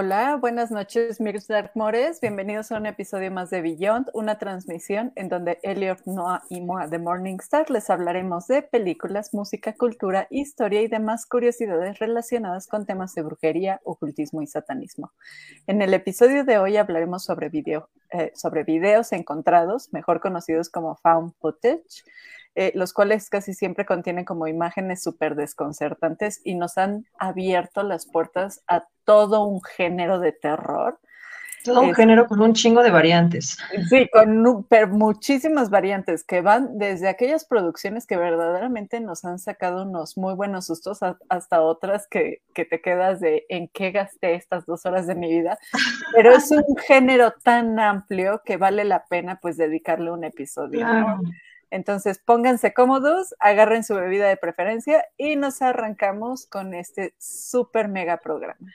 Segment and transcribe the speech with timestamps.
[0.00, 2.20] Hola, buenas noches, Mirks Darkmores.
[2.20, 6.86] Bienvenidos a un episodio más de Beyond, una transmisión en donde Elliot, Noah y Moa
[6.86, 13.12] de Morningstar les hablaremos de películas, música, cultura, historia y demás curiosidades relacionadas con temas
[13.16, 15.10] de brujería, ocultismo y satanismo.
[15.66, 20.94] En el episodio de hoy hablaremos sobre, video, eh, sobre videos encontrados, mejor conocidos como
[20.94, 22.04] found footage,
[22.60, 28.04] eh, los cuales casi siempre contienen como imágenes súper desconcertantes y nos han abierto las
[28.04, 30.98] puertas a todo un género de terror.
[31.62, 33.58] Todo un género con un chingo de variantes.
[33.88, 34.42] Sí, con
[34.90, 40.66] muchísimas variantes que van desde aquellas producciones que verdaderamente nos han sacado unos muy buenos
[40.66, 45.14] sustos hasta otras que, que te quedas de en qué gasté estas dos horas de
[45.14, 45.60] mi vida.
[46.12, 50.84] Pero es un género tan amplio que vale la pena pues dedicarle un episodio.
[51.70, 58.18] Entonces, pónganse cómodos, agarren su bebida de preferencia y nos arrancamos con este súper mega
[58.18, 58.72] programa.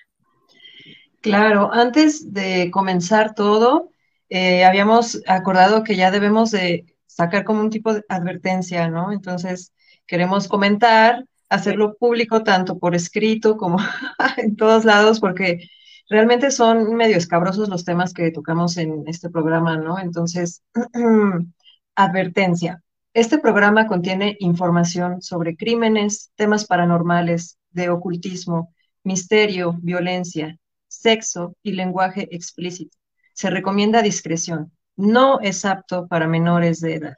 [1.22, 3.92] Claro, antes de comenzar todo,
[4.30, 9.12] eh, habíamos acordado que ya debemos de sacar como un tipo de advertencia, ¿no?
[9.12, 9.74] Entonces,
[10.06, 13.78] queremos comentar, hacerlo público tanto por escrito como
[14.38, 15.70] en todos lados, porque
[16.10, 20.00] realmente son medio escabrosos los temas que tocamos en este programa, ¿no?
[20.00, 20.62] Entonces,
[21.96, 22.83] advertencia.
[23.14, 32.28] Este programa contiene información sobre crímenes, temas paranormales, de ocultismo, misterio, violencia, sexo y lenguaje
[32.36, 32.98] explícito.
[33.34, 34.72] Se recomienda discreción.
[34.96, 37.18] No es apto para menores de edad.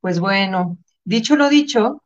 [0.00, 2.02] Pues bueno, dicho lo dicho,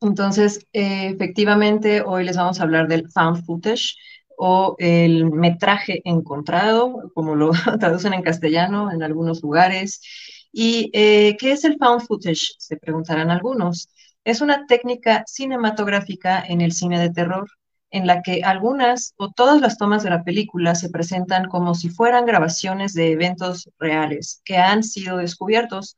[0.00, 3.96] entonces eh, efectivamente hoy les vamos a hablar del found footage
[4.38, 10.00] o el metraje encontrado, como lo traducen en castellano en algunos lugares.
[10.52, 12.54] ¿Y eh, qué es el found footage?
[12.58, 13.88] Se preguntarán algunos.
[14.24, 17.48] Es una técnica cinematográfica en el cine de terror
[17.90, 21.88] en la que algunas o todas las tomas de la película se presentan como si
[21.88, 25.96] fueran grabaciones de eventos reales que han sido descubiertos.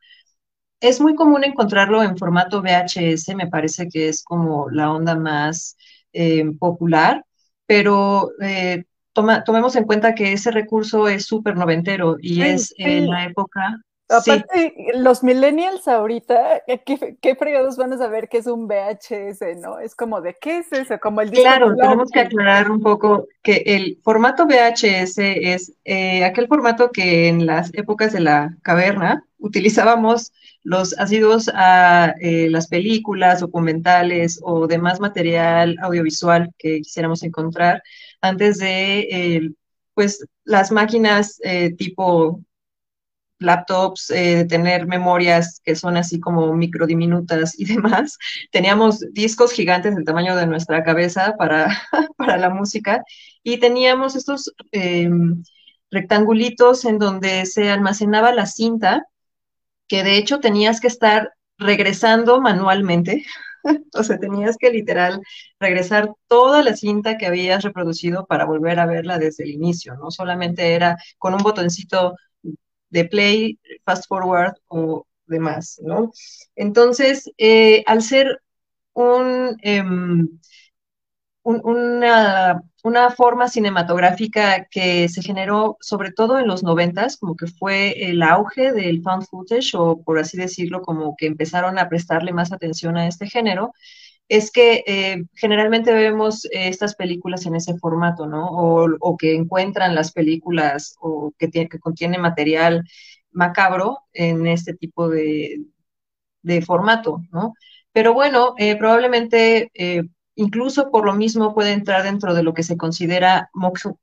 [0.81, 5.77] Es muy común encontrarlo en formato VHS, me parece que es como la onda más
[6.13, 7.25] eh, popular,
[7.67, 13.25] pero eh, tomemos en cuenta que ese recurso es súper noventero y es en la
[13.25, 19.59] época Aparte, los millennials ahorita, ¿qué, ¿qué, fregados van a saber qué es un VHS,
[19.61, 19.79] no?
[19.79, 20.99] Es como de, ¿qué es eso?
[21.01, 26.49] Como el Claro, tenemos que aclarar un poco que el formato VHS es eh, aquel
[26.49, 30.33] formato que en las épocas de la caverna utilizábamos
[30.65, 37.83] los ácidos a eh, las películas, documentales o demás material audiovisual que quisiéramos encontrar
[38.21, 39.51] antes de, eh,
[39.95, 41.41] pues, las máquinas
[41.79, 42.41] tipo
[43.41, 48.19] laptops, eh, tener memorias que son así como micro diminutas y demás.
[48.53, 51.69] Teníamos discos gigantes del tamaño de nuestra cabeza para,
[52.17, 53.03] para la música
[53.43, 55.43] y teníamos estos em,
[55.91, 59.05] rectangulitos en donde se almacenaba la cinta,
[59.89, 63.25] que de hecho tenías que estar regresando manualmente.
[63.95, 65.21] o sea, tenías que literal
[65.59, 70.11] regresar toda la cinta que habías reproducido para volver a verla desde el inicio, no
[70.11, 72.15] solamente era con un botoncito
[72.91, 76.13] de play, fast forward o demás, ¿no?
[76.57, 78.43] Entonces, eh, al ser
[79.63, 80.29] em,
[81.43, 87.47] un, una, una, forma cinematográfica que se generó sobre todo en los noventas, como que
[87.47, 92.33] fue el auge del found footage, o por así decirlo, como que empezaron a prestarle
[92.33, 93.73] más atención a este género,
[94.31, 98.47] es que eh, generalmente vemos eh, estas películas en ese formato, ¿no?
[98.49, 102.85] O, que encuentran las películas o que, tiene, que contiene material
[103.33, 105.61] macabro en este tipo de,
[106.65, 107.55] formato, ¿no?
[107.93, 109.71] Pero bueno, eh, probablemente
[110.37, 113.51] incluso por lo mismo puede entrar dentro de lo que se considera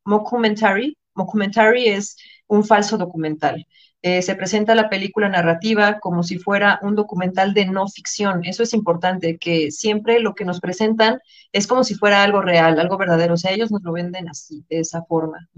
[0.03, 0.97] mockumentary.
[1.15, 2.17] Mockumentary es
[2.47, 3.65] un falso documental.
[4.03, 8.45] Eh, se presenta la película narrativa como si fuera un documental de no ficción.
[8.45, 11.19] Eso es importante, que siempre lo que nos presentan
[11.51, 13.33] es como si fuera algo real, algo verdadero.
[13.33, 15.49] O sea, ellos nos lo venden así, de esa forma.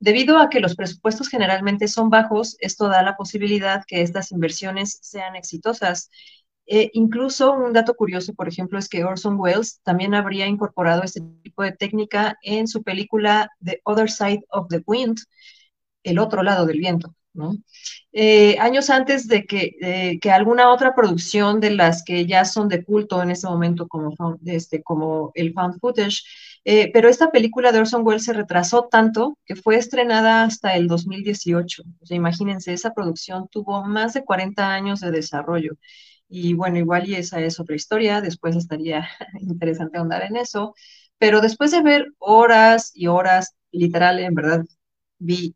[0.00, 4.98] Debido a que los presupuestos generalmente son bajos, esto da la posibilidad que estas inversiones
[5.02, 6.10] sean exitosas.
[6.66, 11.22] Eh, incluso un dato curioso, por ejemplo, es que Orson Welles también habría incorporado este
[11.42, 15.18] tipo de técnica en su película The Other Side of the Wind,
[16.02, 17.14] El otro lado del viento.
[18.12, 23.22] Eh, años antes de que, alguna otra producción de las que ya son de culto
[23.22, 24.14] en ese momento, como,
[24.46, 26.22] este, como el found footage,
[26.64, 30.88] eh, pero esta película de Orson Welles se retrasó tanto que fue estrenada hasta el
[30.88, 31.82] 2018.
[32.00, 35.76] O sea, imagínense, esa producción tuvo más de 40 años de desarrollo.
[36.28, 39.08] Y bueno, igual y esa es otra historia, después estaría
[39.40, 40.74] interesante ahondar en eso.
[41.18, 44.64] pero después de ver horas y horas, literal, en verdad,
[45.18, 45.54] vi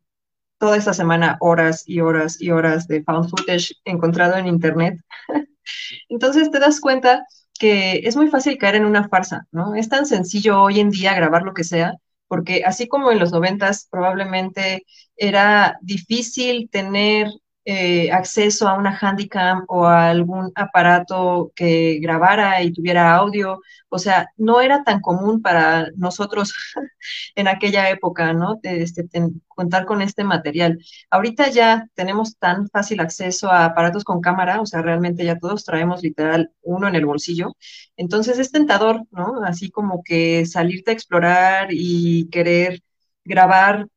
[0.63, 4.97] toda esta semana horas y horas y horas de found footage encontrado en internet.
[6.07, 7.25] Entonces te das cuenta
[7.59, 9.75] que es muy fácil caer en una farsa, ¿no?
[9.75, 11.95] Es tan sencillo hoy en día grabar lo que sea,
[12.29, 14.85] porque así como en los noventas probablemente
[15.17, 17.27] era difícil tener
[17.65, 23.61] eh, acceso a una handicam o a algún aparato que grabara y tuviera audio.
[23.89, 26.53] O sea, no era tan común para nosotros
[27.35, 28.59] en aquella época, ¿no?
[28.63, 29.07] Este,
[29.47, 30.79] contar con este material.
[31.09, 35.63] Ahorita ya tenemos tan fácil acceso a aparatos con cámara, o sea, realmente ya todos
[35.63, 37.55] traemos literal uno en el bolsillo.
[37.97, 39.41] Entonces es tentador, ¿no?
[39.45, 42.81] Así como que salirte a explorar y querer
[43.25, 43.87] grabar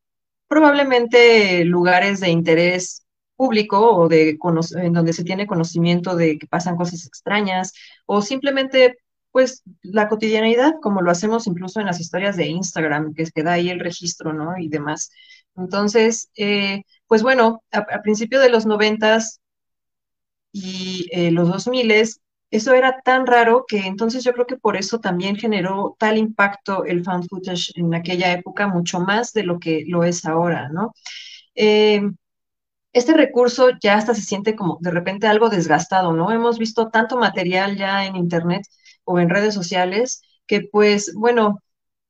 [0.48, 3.06] probablemente lugares de interés
[3.37, 4.38] público o de
[4.77, 7.73] en donde se tiene conocimiento de que pasan cosas extrañas
[8.06, 8.99] o simplemente
[9.31, 13.69] pues la cotidianidad como lo hacemos incluso en las historias de Instagram que queda ahí
[13.71, 15.11] el registro no y demás.
[15.56, 19.41] Entonces eh, pues bueno a, principio de los noventas
[20.53, 24.77] y eh, los dos miles eso era tan raro que entonces yo creo que por
[24.77, 29.59] eso también generó tal impacto el found footage en aquella época mucho más de lo
[29.59, 30.94] que lo es ahora no
[31.55, 32.00] eh,
[32.96, 36.32] este recurso ya hasta se siente como de repente algo desgastado, ¿no?
[36.32, 38.62] Hemos visto tanto material ya en Internet
[39.04, 41.60] o en redes sociales que pues, bueno,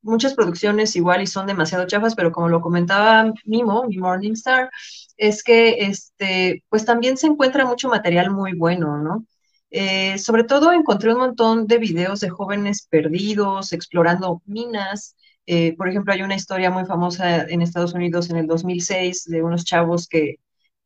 [0.02, 4.70] muchas producciones igual y son demasiado chafas, pero como lo comentaba Mimo, mi Morningstar,
[5.16, 9.26] es que este, pues también se encuentra mucho material muy bueno, ¿no?
[9.70, 15.16] Eh, sobre todo encontré un montón de videos de jóvenes perdidos, explorando minas.
[15.46, 19.42] Eh, por ejemplo, hay una historia muy famosa en Estados Unidos en el 2006 de
[19.42, 20.36] unos chavos que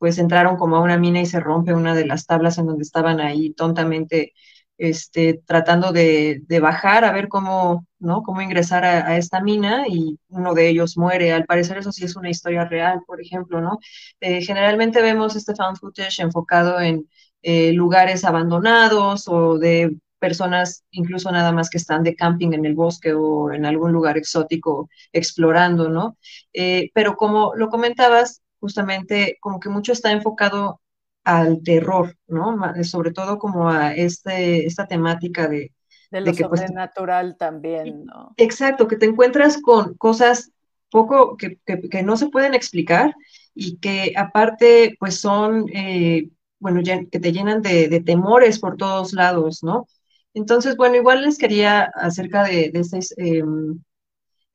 [0.01, 2.85] pues entraron como a una mina y se rompe una de las tablas en donde
[2.85, 4.33] estaban ahí tontamente
[4.79, 8.23] este, tratando de, bajar a ver cómo, ¿no?
[8.23, 11.33] cómo ingresar a, esta mina y uno de ellos muere.
[11.35, 13.79] Al parecer eso sí es una historia real, por ejemplo, ¿no?
[14.21, 17.07] Eh, generalmente vemos este found footage enfocado en
[17.43, 22.75] eh, lugares abandonados o de personas incluso nada más que están de camping en el
[22.75, 26.17] bosque o en algún lugar exótico explorando, ¿no?
[26.55, 30.81] Eh, pero como lo comentabas, justamente como que mucho está enfocado
[31.25, 32.57] al terror, ¿no?
[32.85, 35.73] Sobre todo como a este, esta temática de...
[36.11, 38.35] De lo pues, sobrenatural también, ¿no?
[38.37, 40.51] Exacto, que te encuentras con cosas
[40.91, 41.59] poco que,
[42.03, 43.15] no se pueden explicar
[43.55, 49.63] y que aparte pues son, eh, bueno, que te llenan de, temores por todos lados,
[49.63, 49.87] ¿no?
[50.35, 53.45] Entonces, bueno, igual les quería acerca de, de este,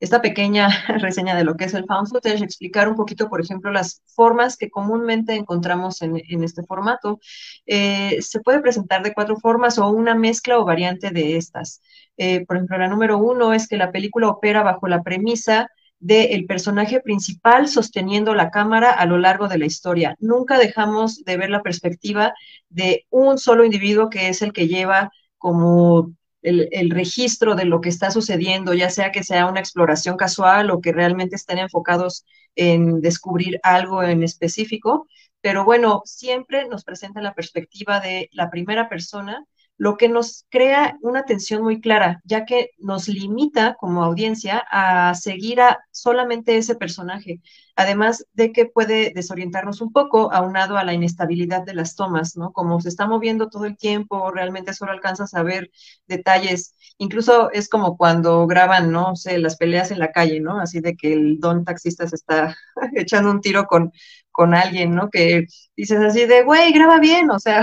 [0.00, 0.68] esta pequeña
[1.00, 4.56] reseña de lo que es el found footage, explicar un poquito, por ejemplo, las formas
[4.56, 7.18] que comúnmente encontramos en, este formato.
[7.66, 11.80] Eh, se puede presentar de cuatro formas o una mezcla o variante de estas.
[12.16, 15.68] Eh, por ejemplo, la número uno es que la película opera bajo la premisa
[15.98, 20.14] del personaje principal sosteniendo la cámara a lo largo de la historia.
[20.20, 22.34] Nunca dejamos de ver la perspectiva
[22.68, 26.12] de un solo individuo que es el que lleva como
[26.46, 30.80] el, registro de lo que está sucediendo, ya sea que sea una exploración casual o
[30.80, 35.08] que realmente estén enfocados en descubrir algo en específico.
[35.40, 39.44] Pero bueno, siempre nos presenta la perspectiva de la primera persona
[39.78, 45.14] lo que nos crea una tensión muy clara, ya que nos limita como audiencia a
[45.14, 47.40] seguir a solamente ese personaje,
[47.76, 52.52] además de que puede desorientarnos un poco aunado a la inestabilidad de las tomas, ¿no?
[52.52, 55.70] Como se está moviendo todo el tiempo, realmente solo alcanzas a ver
[56.06, 60.58] detalles, incluso es como cuando graban, no sé, las peleas en la calle, ¿no?
[60.58, 62.56] Así de que el don taxista se está
[62.94, 63.92] echando un tiro con,
[64.30, 65.10] con alguien, ¿no?
[65.10, 67.62] Que dices así de, güey, graba bien, o sea,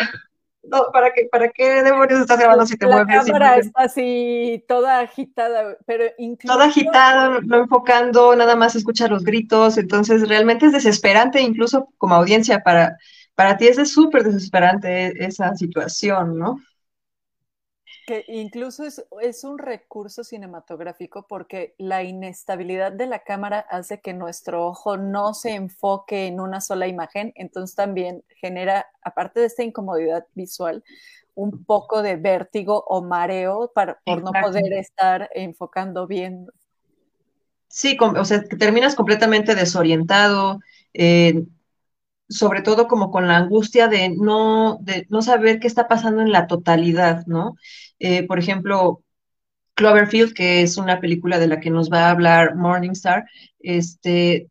[0.63, 3.07] no, ¿para qué, para qué demonios estás grabando si te mueves?
[3.07, 6.53] La cámara está así, toda agitada, pero incluso...
[6.53, 12.15] Toda agitada, no enfocando, nada más escucha los gritos, entonces realmente es desesperante, incluso como
[12.15, 12.97] audiencia, para,
[13.35, 16.59] para ti es súper desesperante esa situación, ¿no?
[18.05, 24.67] Que incluso es, un recurso cinematográfico porque la inestabilidad de la cámara hace que nuestro
[24.67, 30.25] ojo no se enfoque en una sola imagen, entonces también genera, aparte de esta incomodidad
[30.33, 30.83] visual,
[31.35, 36.47] un poco de vértigo o mareo para, por no poder estar enfocando bien.
[37.69, 40.59] Sí, o sea, terminas completamente desorientado,
[40.93, 41.43] eh,
[42.33, 46.31] sobre todo como con la angustia de no, de no saber qué está pasando en
[46.31, 47.55] la totalidad, ¿no?
[47.99, 49.03] Eh, por ejemplo,
[49.75, 53.25] Cloverfield, que es una película de la que nos va a hablar Morningstar,
[53.59, 54.49] este,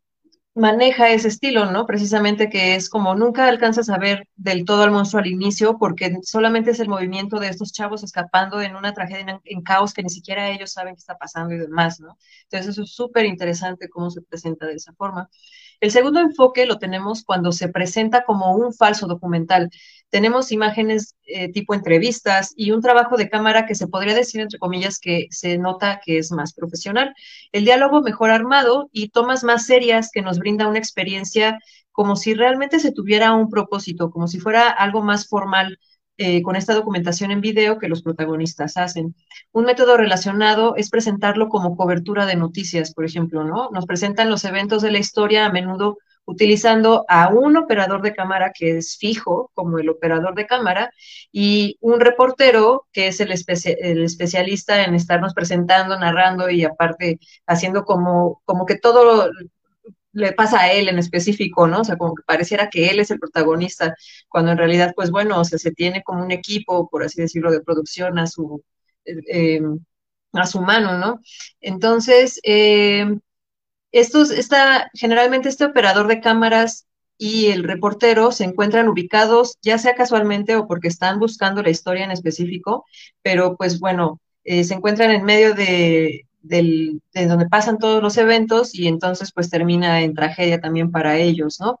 [0.55, 1.85] maneja ese estilo, ¿no?
[1.87, 6.17] Precisamente que es como nunca alcanzas a ver del todo al monstruo al inicio porque
[6.21, 10.09] solamente es el movimiento de estos chavos escapando en una tragedia en, caos que ni
[10.09, 12.17] siquiera ellos saben qué está pasando y demás, ¿no?
[12.43, 15.29] Entonces eso es súper interesante cómo se presenta de esa forma.
[15.83, 19.69] El segundo enfoque lo tenemos cuando se presenta como un falso documental.
[20.09, 24.59] Tenemos imágenes eh, tipo entrevistas y un trabajo de cámara que se podría decir, entre
[24.59, 27.13] comillas, que se nota que es más profesional.
[27.51, 31.59] El diálogo mejor armado y tomas más serias que nos brinda una experiencia
[31.91, 35.79] como si realmente se tuviera un propósito, como si fuera algo más formal
[36.17, 39.15] eh, con esta documentación en video que los protagonistas hacen.
[39.51, 43.69] Un método relacionado es presentarlo como cobertura de noticias, por ejemplo, ¿no?
[43.71, 48.51] Nos presentan los eventos de la historia a menudo utilizando a un operador de cámara
[48.53, 50.91] que es fijo, como el operador de cámara,
[51.31, 57.83] y un reportero que es el, el especialista en estarnos presentando, narrando y aparte haciendo
[57.83, 59.29] como, como que todo
[60.13, 61.81] le pasa a él en específico, ¿no?
[61.81, 63.95] O sea, como que pareciera que él es el protagonista,
[64.29, 67.51] cuando en realidad, pues bueno, o sea, se tiene como un equipo, por así decirlo,
[67.51, 68.63] de producción a su,
[69.05, 69.61] eh,
[70.33, 71.21] a su mano, ¿no?
[71.61, 73.05] Entonces, eh,
[73.91, 79.95] estos, está, generalmente este operador de cámaras y el reportero se encuentran ubicados, ya sea
[79.95, 82.85] casualmente o porque están buscando la historia en específico,
[83.21, 88.75] pero pues bueno, eh, se encuentran en medio de, de donde pasan todos los eventos
[88.75, 91.79] y entonces pues termina en tragedia también para ellos, ¿no?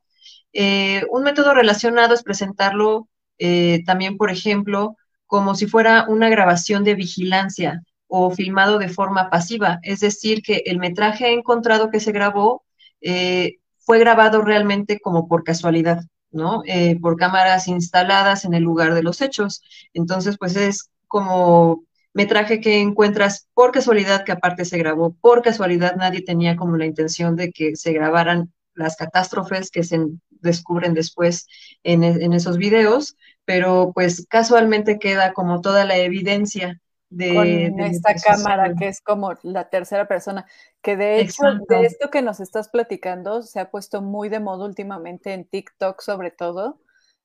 [0.53, 6.83] Eh, un método relacionado es presentarlo eh, también, por ejemplo, como si fuera una grabación
[6.83, 12.11] de vigilancia o filmado de forma pasiva, es decir, que el metraje encontrado que se
[12.11, 12.63] grabó
[13.01, 16.63] eh, fue grabado realmente como por casualidad, ¿no?
[17.01, 19.61] por cámaras instaladas en el lugar de los hechos.
[19.93, 25.95] Entonces, pues es como metraje que encuentras por casualidad, que aparte se grabó por casualidad,
[25.95, 31.47] nadie tenía como la intención de que se grabaran las catástrofes que se descubren después
[31.83, 32.03] en,
[32.33, 33.15] esos videos,
[33.45, 36.79] pero pues casualmente queda como toda la evidencia
[37.09, 40.45] de, esta cámara que es como la tercera persona,
[40.81, 44.65] que de hecho de esto que nos estás platicando se ha puesto muy de moda
[44.65, 46.79] últimamente en TikTok sobre todo,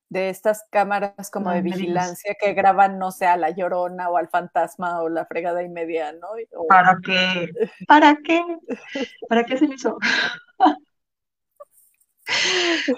[0.09, 4.27] de estas cámaras como de vigilancia que graban, no sé, a la llorona o al
[4.27, 6.27] fantasma o la fregada y media, ¿no?
[6.67, 7.49] ¿Para qué?
[7.87, 8.41] ¿Para qué?
[9.27, 9.97] ¿Para qué se hizo?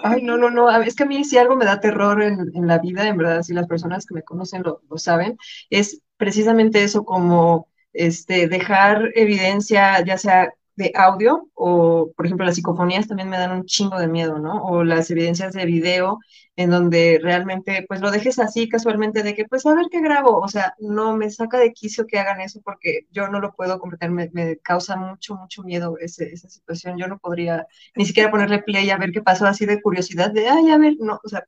[0.02, 2.78] Ay, no, no, no, es que a mí si algo me da terror en, la
[2.78, 5.38] vida, en verdad, si las personas que me conocen lo, lo, saben,
[5.70, 12.54] es precisamente eso, como este, dejar evidencia, ya sea de audio o, por ejemplo, las
[12.56, 14.64] psicofonías también me dan un chingo de miedo, ¿no?
[14.64, 16.18] O las evidencias de video
[16.56, 20.38] en donde realmente, pues lo dejes así casualmente de que, pues a ver qué grabo,
[20.38, 23.78] o sea, no me saca de quicio que hagan eso porque yo no lo puedo
[23.80, 28.62] comprender, me, causa mucho, mucho miedo ese, esa situación, yo no podría ni siquiera ponerle
[28.62, 31.44] play a ver qué pasó así de curiosidad, de, ay, a ver, no, o sea,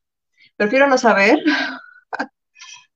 [0.57, 1.38] prefiero no saber,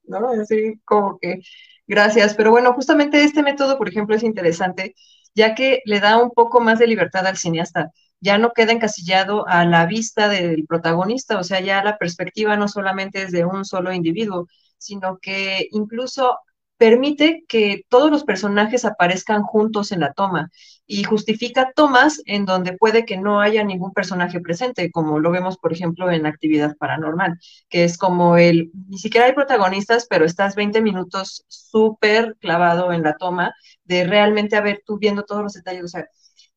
[0.05, 0.31] ¿no?
[0.41, 1.41] Así como que,
[1.87, 4.95] gracias, pero bueno, justamente este método, por ejemplo, es interesante
[5.39, 7.93] ya que le da un poco más de libertad al cineasta.
[8.21, 12.67] Ya no queda encasillado a la vista del protagonista, o sea, ya la perspectiva no
[12.67, 16.39] solamente es de un solo individuo, sino que incluso
[16.79, 20.51] permite que todos los personajes aparezcan juntos en la toma
[20.87, 25.59] y justifica tomas en donde puede que no haya ningún personaje presente, como lo vemos,
[25.59, 30.55] por ejemplo, en actividad paranormal, que es como el, ni siquiera hay protagonistas, pero estás
[30.55, 33.53] 20 minutos súper clavado en la toma
[33.85, 36.09] de realmente haber tú viendo todos los detalles, o sea,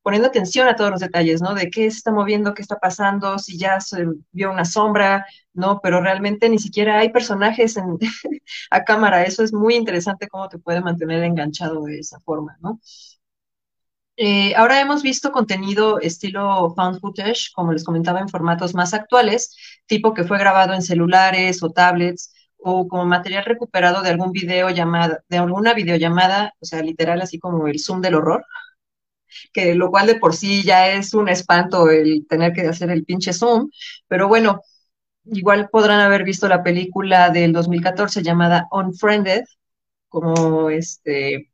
[0.01, 1.53] poniendo atención a todos los detalles, ¿no?
[1.53, 5.79] De qué se está moviendo, qué está pasando, si ya se vio una sombra, ¿no?
[5.81, 7.98] Pero realmente ni siquiera hay personajes en,
[8.72, 9.24] a cámara.
[9.24, 12.79] Eso es muy interesante cómo te puede mantener enganchado de esa forma, ¿no?
[14.17, 19.55] Eh, ahora hemos visto contenido estilo found footage, como les comentaba, en formatos más actuales,
[19.88, 24.70] tipo que fue grabado en celulares o tablets, o como material recuperado de algún video
[24.70, 28.46] llamada, de alguna videollamada, o sea, literal así como el Zoom del horror,
[29.54, 33.06] que lo cual de por sí ya es un espanto el tener que hacer el
[33.06, 33.70] pinche Zoom,
[34.08, 34.62] pero bueno,
[35.26, 39.44] igual podrán haber visto la película del 2014 llamada Unfriended,
[40.10, 41.52] como este,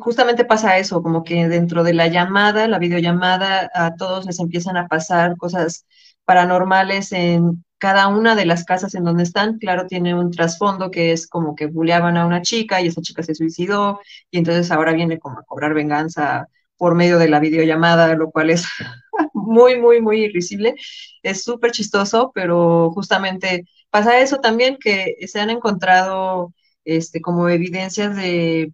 [0.00, 4.76] justamente pasa eso, como que dentro de la llamada, la videollamada, a todos les empiezan
[4.76, 5.86] a pasar cosas
[6.24, 11.12] paranormales en cada una de las casas en donde están, claro, tiene un trasfondo que
[11.12, 14.92] es como que bulleaban a una chica y esa chica se suicidó y entonces ahora
[14.92, 18.66] viene como a cobrar venganza por medio de la videollamada, lo cual es
[19.34, 20.74] muy, muy, muy irrisible.
[21.22, 26.52] Es súper chistoso, pero justamente pasa eso también, que se han encontrado
[26.84, 28.72] este, como evidencias de,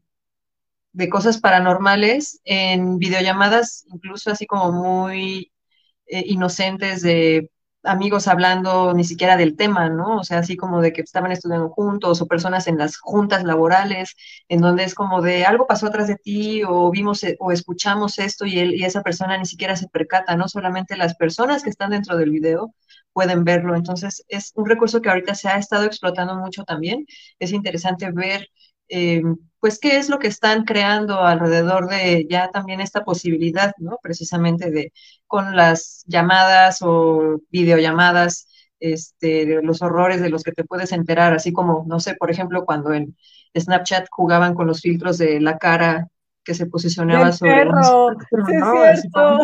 [0.92, 5.52] de cosas paranormales en videollamadas, incluso así como muy
[6.07, 7.50] eh, inocentes de
[7.85, 10.19] amigos hablando ni siquiera del tema, ¿no?
[10.19, 14.15] O sea, así como de que estaban estudiando juntos o personas en las juntas laborales,
[14.49, 18.19] en donde es como de algo pasó atrás de ti o vimos eh, o escuchamos
[18.19, 20.49] esto y, él, y esa persona ni siquiera se percata, ¿no?
[20.49, 22.75] Solamente las personas que están dentro del video
[23.12, 23.77] pueden verlo.
[23.77, 27.07] Entonces, es un recurso que ahorita se ha estado explotando mucho también.
[27.39, 28.49] Es interesante ver
[28.89, 29.23] eh,
[29.61, 33.99] pues qué es lo que están creando alrededor de ya también esta posibilidad, ¿no?
[34.03, 34.93] Precisamente de
[35.29, 38.49] con las llamadas o videollamadas,
[38.81, 42.31] este, de los horrores de los que te puedes enterar, así como, no sé, por
[42.33, 43.17] ejemplo, cuando en
[43.57, 46.09] Snapchat jugaban con los filtros de la cara
[46.43, 48.57] que se posicionaba el sobre perro, sí,
[48.91, 49.39] es cierto.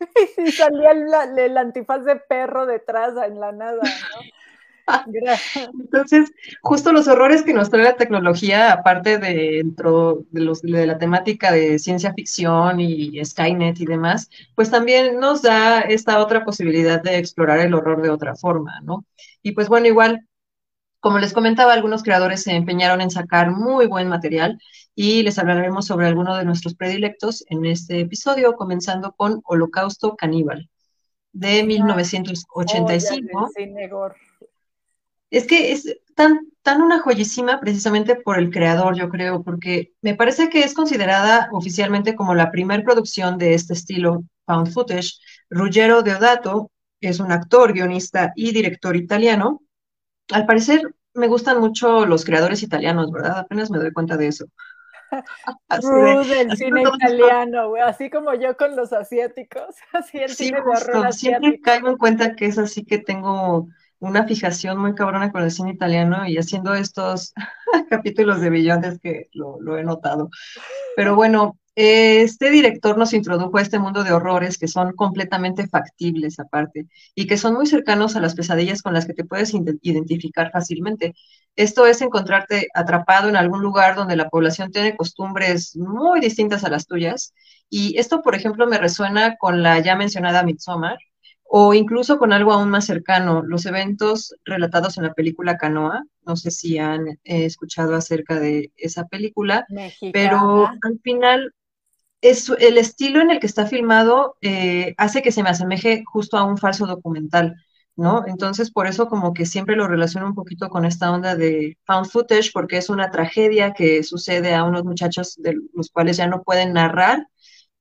[0.38, 4.43] Y salía el, el, antifaz de perro detrás en la nada, ¿no?
[5.80, 10.86] Entonces, justo los horrores que nos trae la tecnología, aparte de dentro de, los, de
[10.86, 16.44] la temática de ciencia ficción y Skynet y demás, pues también nos da esta otra
[16.44, 19.04] posibilidad de explorar el horror de otra forma, ¿no?
[19.42, 20.26] Y pues bueno, igual,
[21.00, 24.58] como les comentaba, algunos creadores se empeñaron en sacar muy buen material
[24.94, 30.68] y les hablaremos sobre algunos de nuestros predilectos en este episodio, comenzando con Holocausto Caníbal
[31.34, 33.50] de 1985.
[35.34, 40.14] Es que es tan, tan una joyísima precisamente por el creador, yo creo, porque me
[40.14, 45.14] parece que es considerada oficialmente como la primer producción de este estilo found footage.
[45.50, 49.60] Ruggero Deodato es un actor, guionista y director italiano.
[50.30, 50.82] Al parecer
[51.14, 53.38] me gustan mucho los creadores italianos, ¿verdad?
[53.38, 54.46] Apenas me doy cuenta de eso.
[55.68, 55.88] Así
[56.28, 61.06] del cine italiano, güey, así como yo con los asiáticos, así el cine de horror
[61.06, 61.40] asiático.
[61.40, 63.68] Siempre caigo en cuenta que es así que tengo
[64.04, 67.32] una fijación muy cabrona con el cine italiano y haciendo estos
[67.90, 70.30] capítulos de Billones que lo, he notado.
[70.96, 76.38] Pero bueno, este director nos introdujo a este mundo de horrores que son completamente factibles
[76.38, 80.50] aparte y que son muy cercanos a las pesadillas con las que te puedes identificar
[80.52, 81.14] fácilmente.
[81.56, 86.70] Esto es encontrarte atrapado en algún lugar donde la población tiene costumbres muy distintas a
[86.70, 87.32] las tuyas.
[87.70, 90.98] Y esto, por ejemplo, me resuena con la ya mencionada Midsommar,
[91.44, 96.04] o incluso con algo aún más cercano, los eventos relatados en la película Canoa.
[96.26, 99.66] No sé si han eh, escuchado acerca de esa película,
[100.12, 101.54] pero al final
[102.20, 106.38] es el estilo en el que está filmado eh, hace que se me asemeje justo
[106.38, 107.54] a un falso documental.
[107.96, 108.24] ¿no?
[108.26, 112.06] Entonces, por eso como que siempre lo relaciono un poquito con esta onda de found
[112.06, 116.42] footage, porque es una tragedia que sucede a unos muchachos de los cuales ya no
[116.42, 117.28] pueden narrar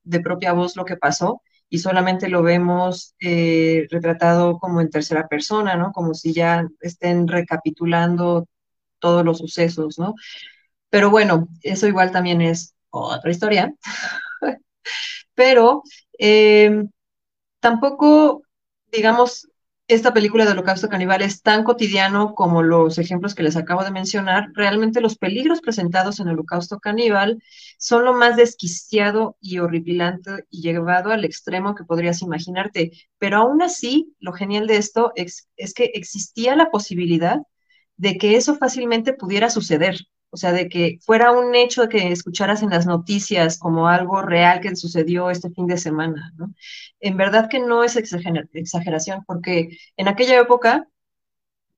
[0.04, 1.42] de propia voz lo que pasó,
[1.74, 5.92] y solamente lo vemos eh, retratado como en tercera persona, ¿no?
[5.92, 8.48] Como si ya estén recapitulando
[9.00, 10.14] todos los sucesos, ¿no?
[10.92, 13.74] Pero bueno, eso igual también es otra historia.
[15.34, 15.82] Pero
[16.20, 16.84] eh,
[17.60, 18.44] tampoco,
[18.92, 19.50] digamos,
[19.88, 23.92] esta película de Holocausto Caníbal es tan cotidiano como los ejemplos que les acabo de
[23.92, 24.50] mencionar.
[24.54, 27.44] Realmente los peligros presentados en Holocausto Caníbal
[27.78, 32.92] son lo más desquiciado y horripilante y llevado al extremo que podrías imaginarte.
[33.18, 37.40] Pero aún así, lo genial de esto es, es que existía la posibilidad
[37.98, 39.98] de que eso fácilmente pudiera suceder
[40.34, 44.62] o sea, de que fuera un hecho que escucharas en las noticias como algo real
[44.62, 46.54] que sucedió este fin de semana, ¿no?
[47.00, 50.88] En verdad que no es exageración, porque en aquella época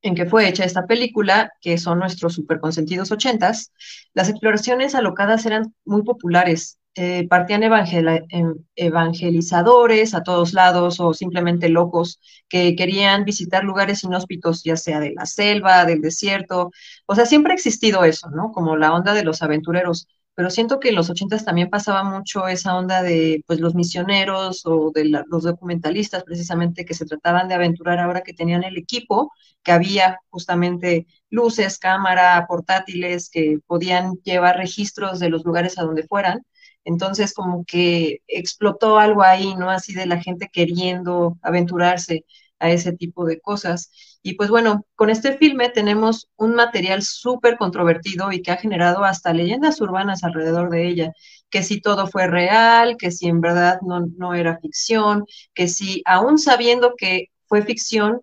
[0.02, 3.74] en que fue hecha esta película, que son nuestros superconsentidos ochentas,
[4.14, 11.70] las exploraciones alocadas eran muy populares eh, partían em, evangelizadores a todos lados o simplemente
[11.70, 16.72] locos que querían visitar lugares inhóspitos, ya sea de la selva, del desierto.
[17.06, 18.52] O sea, siempre ha existido eso, ¿no?
[18.52, 20.08] Como la onda de los aventureros.
[20.36, 24.62] Pero siento que en los ochentas también pasaba mucho esa onda de pues los misioneros
[24.66, 29.32] o de los documentalistas precisamente que se trataban de aventurar ahora que tenían el equipo,
[29.64, 36.04] que había justamente luces, cámara, portátiles que podían llevar registros de los lugares a donde
[36.04, 36.42] fueran
[36.84, 39.70] entonces, como que explotó algo ahí, ¿no?
[39.72, 42.26] Así de la gente queriendo aventurarse
[42.60, 43.92] a ese tipo de cosas.
[44.28, 49.04] Y pues bueno, con este filme tenemos un material súper controvertido y que ha generado
[49.04, 51.14] hasta leyendas urbanas alrededor de ella,
[51.52, 56.02] que si todo fue real, que si en verdad no, no era ficción, que si
[56.06, 58.22] aún sabiendo que fue ficción,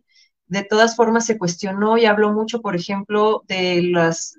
[0.48, 4.34] de todas formas se cuestionó y habló mucho, por ejemplo, de las,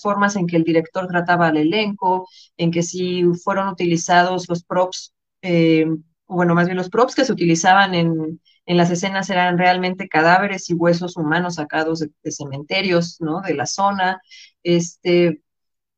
[0.00, 5.12] formas en que el director trataba al elenco, en que si fueron utilizados los props,
[5.42, 5.84] eh,
[6.28, 8.40] bueno, más bien los props que se utilizaban en,
[8.76, 13.40] las escenas eran realmente cadáveres y huesos humanos sacados de, cementerios, ¿no?
[13.40, 14.20] De la zona.
[14.62, 15.42] Este,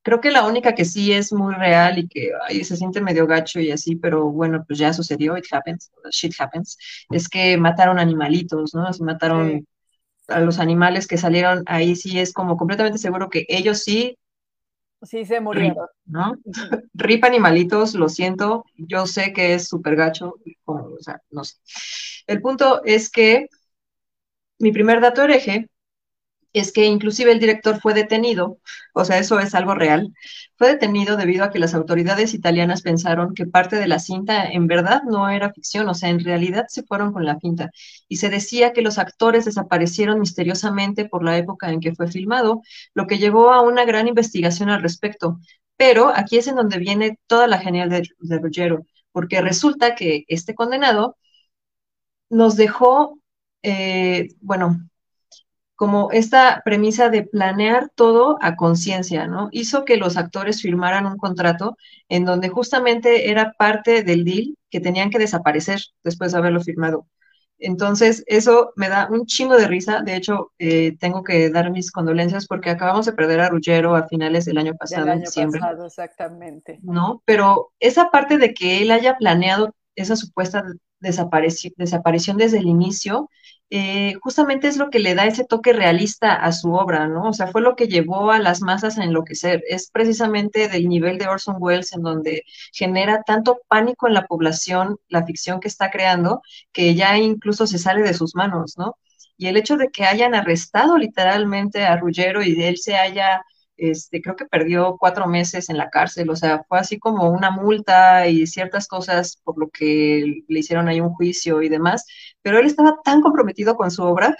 [0.02, 2.30] creo que la única que sí es muy real y que
[2.64, 6.78] se siente medio gacho y así, pero bueno, pues ya sucedió, it happens, shit happens,
[7.10, 8.86] es que mataron animalitos, ¿no?
[8.86, 9.66] Así mataron
[10.28, 14.16] a los animales que salieron ahí, sí es como completamente seguro que ellos sí.
[15.02, 15.86] Sí, se murieron.
[16.04, 16.34] ¿no?
[16.94, 20.34] Rip animalitos, lo siento, yo sé que es súper gacho.
[22.26, 23.48] El punto es que
[24.58, 25.68] mi primer dato hereje
[26.52, 28.58] es que inclusive el director fue detenido,
[28.94, 30.12] o sea, eso es algo real,
[30.56, 34.66] fue detenido debido a que las autoridades italianas pensaron que parte de la cinta en
[34.66, 37.70] verdad no era ficción, o sea, en realidad se fueron con la cinta.
[38.08, 42.62] Y se decía que los actores desaparecieron misteriosamente por la época en que fue filmado,
[42.94, 45.38] lo que llevó a una gran investigación al respecto.
[45.76, 50.24] Pero aquí es en donde viene toda la genial de, de Ruggiero, porque resulta que
[50.28, 51.16] este condenado
[52.28, 53.18] nos dejó,
[53.62, 54.89] eh, bueno,
[55.80, 59.48] como esta premisa de planear todo a conciencia, ¿no?
[59.50, 61.78] Hizo que los actores firmaran un contrato
[62.10, 67.06] en donde justamente era parte del deal que tenían que desaparecer después de haberlo firmado.
[67.58, 70.02] Entonces, eso me da un chingo de risa.
[70.02, 74.06] De hecho, eh, tengo que dar mis condolencias porque acabamos de perder a Ruggero a
[74.06, 75.60] finales del año pasado, del año en diciembre.
[75.60, 76.78] Pasado, exactamente.
[76.82, 77.22] ¿No?
[77.24, 80.62] Pero esa parte de que él haya planeado esa supuesta
[80.98, 83.30] desaparición desde el inicio,
[83.70, 87.28] eh, justamente es lo que le da ese toque realista a su obra, ¿no?
[87.28, 89.62] O sea, fue lo que llevó a las masas a enloquecer.
[89.68, 94.98] Es precisamente del nivel de Orson Welles en donde genera tanto pánico en la población
[95.08, 98.96] la ficción que está creando, que ya incluso se sale de sus manos, ¿no?
[99.36, 103.42] Y el hecho de que hayan arrestado literalmente a Ruggero y de él se haya
[103.80, 107.50] este, creo que perdió cuatro meses en la cárcel, o sea, fue así como una
[107.50, 112.06] multa y ciertas cosas por lo que le hicieron ahí un juicio y demás,
[112.42, 114.36] pero él estaba tan comprometido con su obra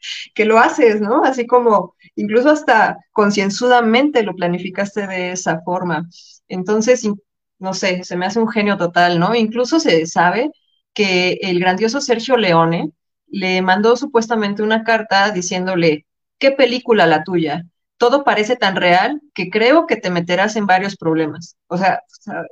[0.34, 1.24] que lo haces, ¿no?
[1.24, 6.08] Así como incluso hasta concienzudamente lo planificaste de esa forma.
[6.48, 7.06] Entonces,
[7.58, 9.34] no sé, se me hace un genio total, ¿no?
[9.34, 10.50] Incluso se sabe
[10.94, 12.90] que el grandioso Sergio Leone
[13.28, 16.06] le mandó supuestamente una carta diciéndole,
[16.38, 17.64] ¿qué película la tuya?
[18.02, 21.56] Todo parece tan real que creo que te meterás en varios problemas.
[21.68, 22.02] O sea,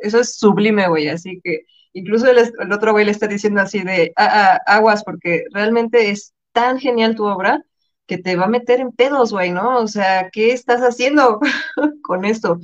[0.00, 1.08] eso es sublime, güey.
[1.08, 5.42] Así que incluso el, otro güey le está diciendo así de ah, ah, aguas, porque
[5.52, 7.64] realmente es tan genial tu obra
[8.06, 9.78] que te va a meter en pedos, güey, ¿no?
[9.78, 11.40] O sea, ¿qué estás haciendo
[12.04, 12.60] con esto?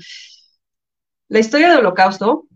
[1.27, 2.47] La historia del holocausto,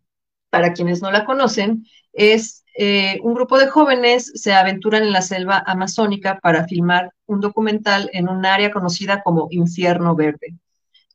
[0.48, 5.22] para quienes no la conocen, es eh, un grupo de jóvenes se aventuran en la
[5.22, 10.54] selva amazónica para filmar un documental en un área conocida como Infierno Verde.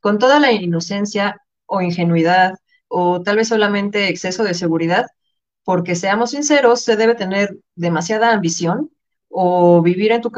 [0.00, 2.54] Con toda la inocencia o ingenuidad
[2.88, 5.06] o tal vez solamente exceso de seguridad,
[5.64, 8.90] porque seamos sinceros, se debe tener demasiada ambición
[9.28, 10.30] o vivir en tu,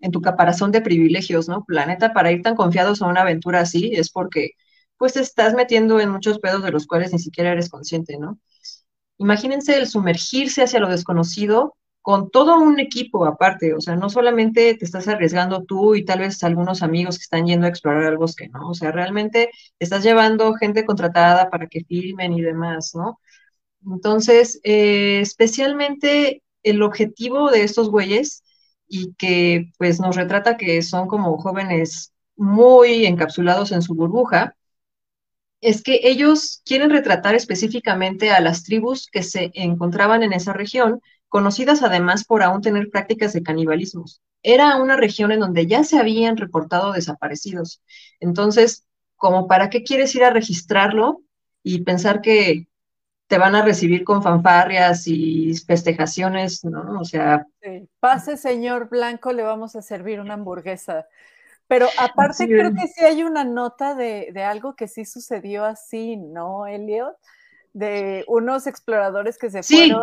[0.00, 1.64] en tu caparazón de privilegios, ¿no?
[1.64, 4.52] Planeta, para ir tan confiados a una aventura así es porque
[4.96, 8.38] pues te estás metiendo en muchos pedos de los cuales ni siquiera eres consciente, ¿no?
[9.24, 14.74] Imagínense el sumergirse hacia lo desconocido con todo un equipo aparte, o sea, no solamente
[14.74, 18.26] te estás arriesgando tú y tal vez algunos amigos que están yendo a explorar algo
[18.36, 23.18] que no, o sea, realmente estás llevando gente contratada para que filmen y demás, ¿no?
[23.86, 28.42] Entonces, eh, especialmente el objetivo de estos güeyes
[28.86, 34.54] y que pues nos retrata que son como jóvenes muy encapsulados en su burbuja,
[35.64, 41.00] es que ellos quieren retratar específicamente a las tribus que se encontraban en esa región,
[41.30, 44.04] conocidas además por aún tener prácticas de canibalismo.
[44.42, 47.82] Era una región en donde ya se habían reportado desaparecidos.
[48.20, 48.84] Entonces,
[49.16, 51.22] como para qué quieres ir a registrarlo
[51.62, 52.68] y pensar que
[53.26, 57.00] te van a recibir con fanfarrias y festejaciones, ¿no?
[57.00, 57.46] O sea...
[58.00, 61.06] Pase, señor Blanco, le vamos a servir una hamburguesa.
[61.66, 66.16] Pero aparte creo que sí hay una nota de, de, algo que sí sucedió así,
[66.16, 67.16] ¿no, Elliot?
[67.72, 70.02] De unos exploradores que se fueron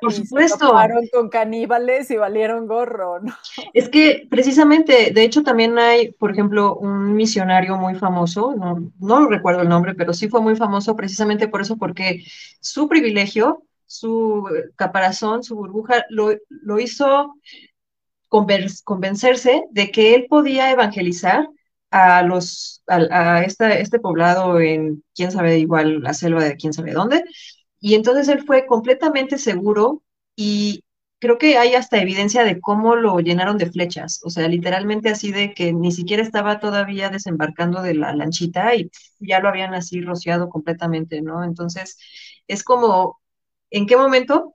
[0.00, 3.32] por y se con caníbales y valieron gorro, ¿no?
[3.74, 9.28] Es que precisamente, de hecho también hay, por ejemplo, un misionario muy famoso, no, no
[9.28, 12.24] recuerdo el nombre, pero sí fue muy famoso precisamente por eso, porque
[12.60, 17.34] su privilegio, su caparazón, su burbuja, lo, lo hizo
[18.84, 21.48] convencerse de que él podía evangelizar
[21.90, 27.24] a los a, este poblado en quién sabe igual la selva de quién sabe dónde.
[27.80, 30.02] Y entonces él fue completamente seguro
[30.36, 30.84] y
[31.18, 35.30] creo que hay hasta evidencia de cómo lo llenaron de flechas, o sea, literalmente así
[35.32, 38.90] de que ni siquiera estaba todavía desembarcando de la lanchita y
[39.20, 41.44] ya lo habían así rociado completamente, ¿no?
[41.44, 41.96] Entonces,
[42.48, 43.20] es como,
[43.70, 44.52] ¿en qué momento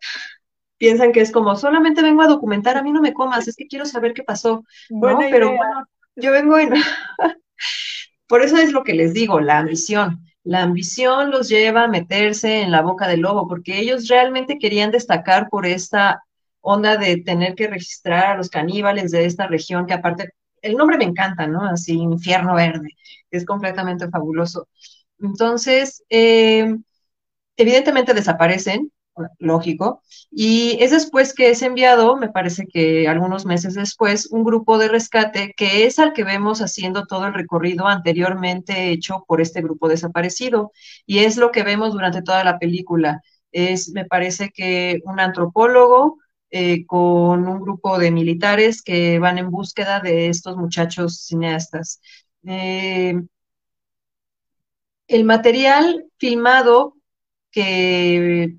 [0.77, 3.67] piensan que es como, solamente vengo a documentar, a mí no me comas, es que
[3.67, 5.19] quiero saber qué pasó, ¿no?
[5.31, 6.73] Pero bueno, yo vengo en...
[8.27, 10.23] por eso es lo que les digo, la ambición.
[10.43, 14.91] La ambición los lleva a meterse en la boca del lobo, porque ellos realmente querían
[14.91, 16.23] destacar por esta
[16.61, 20.29] onda de tener que registrar a los caníbales de esta región, que aparte,
[20.61, 21.63] el nombre me encanta, ¿no?
[21.65, 22.89] Así, infierno verde,
[23.31, 24.67] es completamente fabuloso.
[25.19, 26.75] Entonces, eh,
[27.57, 28.91] evidentemente desaparecen,
[29.39, 30.01] lógico,
[30.31, 34.87] y es después que es enviado, me parece que algunos meses después, un grupo de
[34.89, 39.89] rescate que es al que vemos haciendo todo el recorrido anteriormente hecho por este grupo
[39.89, 40.71] desaparecido,
[41.05, 43.21] y es lo que vemos durante toda la película.
[43.51, 49.51] Es, me parece que un antropólogo eh, con un grupo de militares que van en
[49.51, 52.01] búsqueda de estos muchachos cineastas.
[52.45, 53.15] Eh,
[55.07, 56.95] el material filmado
[57.51, 58.55] que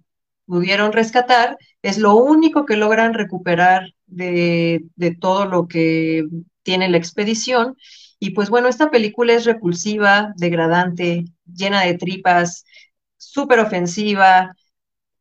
[0.48, 4.82] pudieron rescatar es lo único que logran recuperar de,
[5.20, 6.24] todo lo que
[6.62, 7.76] tiene la expedición.
[8.18, 12.64] Y pues bueno, esta película es repulsiva, degradante, llena de tripas,
[13.18, 14.56] súper ofensiva.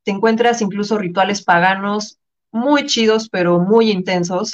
[0.04, 2.20] Te encuentras incluso rituales paganos
[2.52, 4.54] muy chidos, pero muy intensos.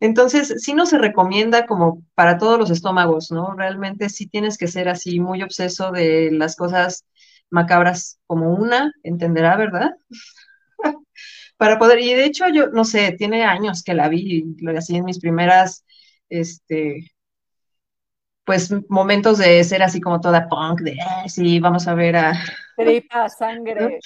[0.00, 3.54] Entonces, sí no se recomienda como para todos los estómagos, ¿no?
[3.54, 7.06] Realmente sí tienes que ser así muy obseso de las cosas
[7.50, 9.90] macabras como una, entenderá, ¿verdad?
[11.56, 14.44] Para poder, y de hecho yo, no sé, tiene años que la vi,
[14.76, 15.84] así en mis primeras,
[16.28, 17.10] este,
[18.44, 22.32] pues momentos de ser así como toda punk, de, ah, sí, vamos a ver a...
[22.76, 23.98] Tripa, sangre.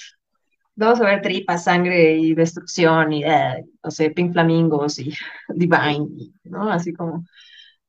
[0.73, 5.13] Vamos a ver tripa, sangre y destrucción y, ah, no sé, Pink Flamingos y
[5.49, 6.07] Divine,
[6.43, 6.71] ¿no?
[6.71, 7.25] Así como,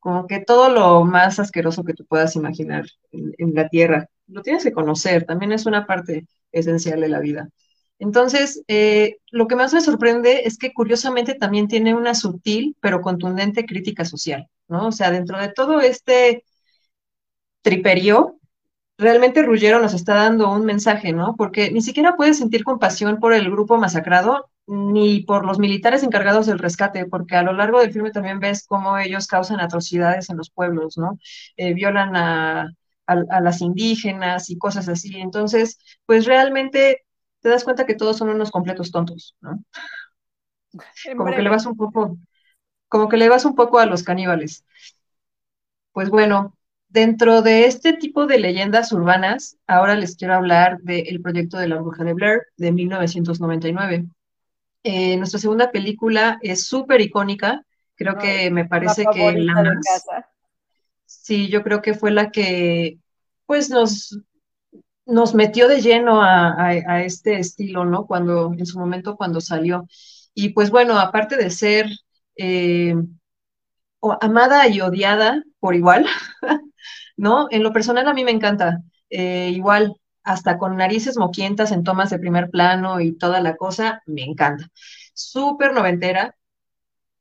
[0.01, 4.65] como que todo lo más asqueroso que tú puedas imaginar en la Tierra lo tienes
[4.65, 7.49] que conocer, también es una parte esencial de la vida.
[7.99, 13.01] Entonces, eh, lo que más me sorprende es que curiosamente también tiene una sutil pero
[13.01, 14.89] contundente crítica social, ¿no?
[14.89, 16.45] O sea, dentro de todo este
[17.63, 18.39] triperío,
[18.99, 21.37] realmente Ruggiero nos está dando un mensaje, ¿no?
[21.37, 26.47] Porque ni siquiera puedes sentir compasión por el grupo masacrado ni por los militares encargados
[26.47, 30.37] del rescate, porque a lo largo del filme también ves cómo ellos causan atrocidades en
[30.39, 31.19] los pueblos, ¿no?
[31.57, 32.69] Eh, violan a,
[33.13, 35.21] a, las indígenas y cosas así.
[35.21, 37.05] Entonces, pues realmente
[37.41, 39.63] te das cuenta que todos son unos completos tontos, ¿no?
[41.17, 42.17] Como que le vas un poco,
[42.89, 44.65] como que le vas un poco a los caníbales.
[45.93, 46.57] Pues bueno,
[46.89, 51.77] dentro de este tipo de leyendas urbanas, ahora les quiero hablar del proyecto de la
[51.77, 54.07] bruja de Blair de 1999.
[54.85, 60.05] Eh, nuestra segunda película es súper icónica, creo que me parece que la más,
[61.05, 62.99] Sí, yo creo que fue la que
[63.53, 64.19] pues nos,
[65.05, 66.73] nos metió de lleno a,
[67.05, 68.07] este estilo, ¿no?
[68.07, 69.87] Cuando, en su momento, cuando salió.
[70.33, 71.87] Y pues bueno, aparte de ser
[72.37, 72.95] eh,
[74.23, 76.07] amada y odiada por igual,
[77.19, 77.47] ¿no?
[77.51, 78.79] En lo personal a mí me encanta.
[79.11, 84.01] Eh, igual, hasta con narices moquientas en tomas de primer plano y toda la cosa,
[84.07, 84.67] me encanta.
[85.13, 86.35] Súper noventera,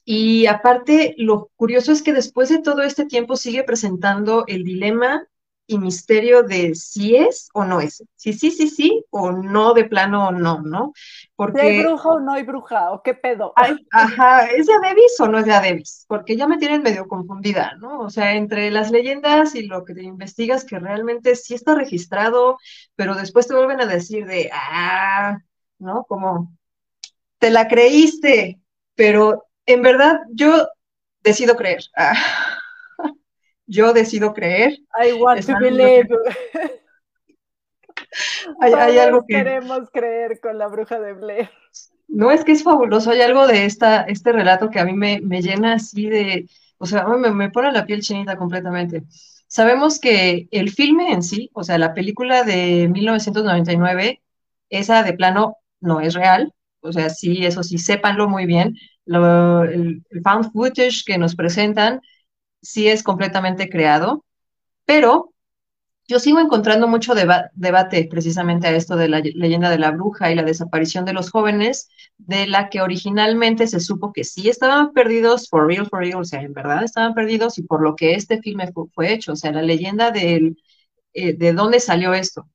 [0.05, 5.27] y aparte, lo curioso es que después de todo este tiempo sigue presentando el dilema
[5.71, 9.85] y misterio de si es o no es, si sí, sí, sí, o no de
[9.85, 10.91] plano o no, ¿no?
[11.37, 11.61] Porque...
[11.61, 12.91] ¿Hay bruja o no hay bruja?
[12.91, 13.53] ¿O qué pedo?
[13.91, 16.05] ajá, ¿es de Adebis o no es de Adebis?
[16.09, 18.01] Porque ya me tienen medio confundida, ¿no?
[18.01, 22.57] O sea, entre las leyendas y lo que te investigas que realmente sí está registrado,
[22.97, 25.39] pero después te vuelven a decir de, ah,
[25.79, 26.03] ¿no?
[26.03, 26.53] Como,
[27.39, 28.59] te la creíste,
[28.95, 30.67] pero en verdad yo
[31.23, 31.83] decido creer.
[31.95, 32.13] Ah,
[33.71, 34.79] yo decido creer.
[35.01, 36.09] I want to believe.
[38.59, 39.35] hay, algo que...
[39.35, 41.49] Queremos creer con la bruja de Blair.
[42.07, 43.11] No, es que es fabuloso.
[43.11, 47.07] Hay algo de esta, este relato que a mí me, llena así de, o sea,
[47.07, 49.03] me, me pone la piel chinita completamente.
[49.47, 54.21] Sabemos que el filme en sí, o sea, la película de 1999,
[54.69, 60.03] esa de plano no es real, o sea, sí, eso sí, sépanlo muy bien, el,
[60.23, 62.01] found footage que nos presentan
[62.61, 64.25] sí es completamente creado,
[64.85, 65.33] pero
[66.07, 70.35] yo sigo encontrando mucho debate precisamente a esto de la leyenda de la bruja y
[70.35, 75.47] la desaparición de los jóvenes, de la que originalmente se supo que sí estaban perdidos,
[75.49, 78.41] for real, for real, o sea, en verdad estaban perdidos y por lo que este
[78.41, 80.57] filme fue, hecho, o sea, la leyenda del,
[81.13, 82.49] eh, de dónde salió esto.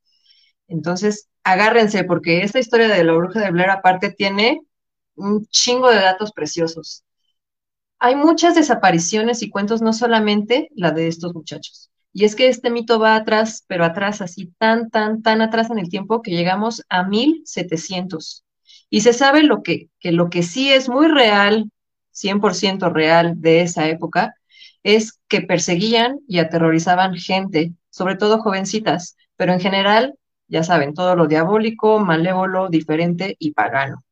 [0.68, 4.60] Entonces, agárrense, porque esta historia de la bruja de Blair aparte tiene
[5.16, 7.05] un chingo de datos preciosos.
[7.98, 11.90] Hay muchas desapariciones y cuentos, no solamente la de estos muchachos.
[12.12, 15.78] Y es que este mito va atrás, pero atrás, así tan, tan, tan atrás en
[15.78, 18.44] el tiempo que llegamos a 1700.
[18.90, 21.70] Y se sabe lo que, que lo que sí es muy real,
[22.12, 24.34] 100% real de esa época,
[24.82, 30.14] es que perseguían y aterrorizaban gente, sobre todo jovencitas, pero en general,
[30.48, 34.05] ya saben, todo lo diabólico, malévolo, diferente y pagano.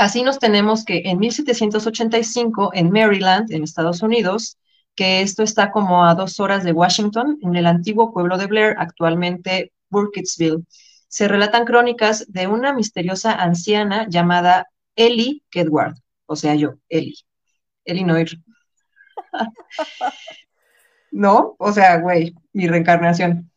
[0.00, 4.56] Así nos tenemos que en 1785, en Maryland, en Estados Unidos,
[4.94, 8.76] que esto está como a dos horas de Washington, en el antiguo pueblo de Blair,
[8.78, 10.64] actualmente Burkittsville,
[11.06, 17.18] se relatan crónicas de una misteriosa anciana llamada Ellie Kedward, o sea, yo, Ellie.
[17.84, 18.30] Ellie Noir.
[21.10, 21.56] ¿No?
[21.58, 23.49] O sea, güey, mi reencarnación.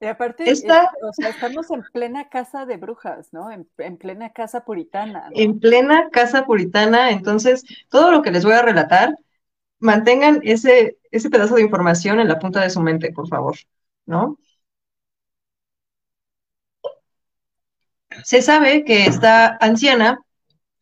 [0.00, 3.50] Y aparte, o sea, estamos en plena casa de brujas, ¿no?
[3.50, 5.28] En, plena casa puritana.
[5.32, 9.14] En plena casa puritana, entonces, todo lo que les voy a relatar,
[9.78, 13.56] mantengan ese, ese pedazo de información en la punta de su mente, por favor,
[14.06, 14.38] ¿no?
[18.24, 20.20] Se sabe que esta anciana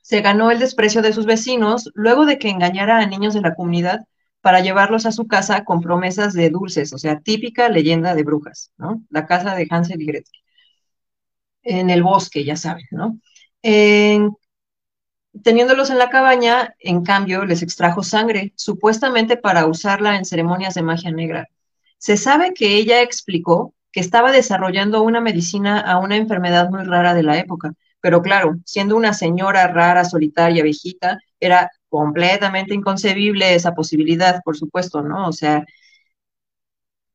[0.00, 3.56] se ganó el desprecio de sus vecinos luego de que engañara a niños de la
[3.56, 4.06] comunidad
[4.40, 8.72] para llevarlos a su casa con promesas de dulces, o sea, típica leyenda de brujas,
[8.76, 9.02] ¿no?
[9.10, 10.32] La casa de Hansel y Gretel.
[11.62, 13.18] En el bosque, ya saben, ¿no?
[15.44, 20.82] teniéndolos en la cabaña, en cambio, les extrajo sangre, supuestamente para usarla en ceremonias de
[20.82, 21.48] magia negra.
[21.98, 27.14] Se sabe que ella explicó que estaba desarrollando una medicina a una enfermedad muy rara
[27.14, 33.74] de la época, pero claro, siendo una señora rara, solitaria, viejita, era completamente inconcebible esa
[33.74, 35.28] posibilidad, por supuesto, ¿no?
[35.28, 35.64] O sea,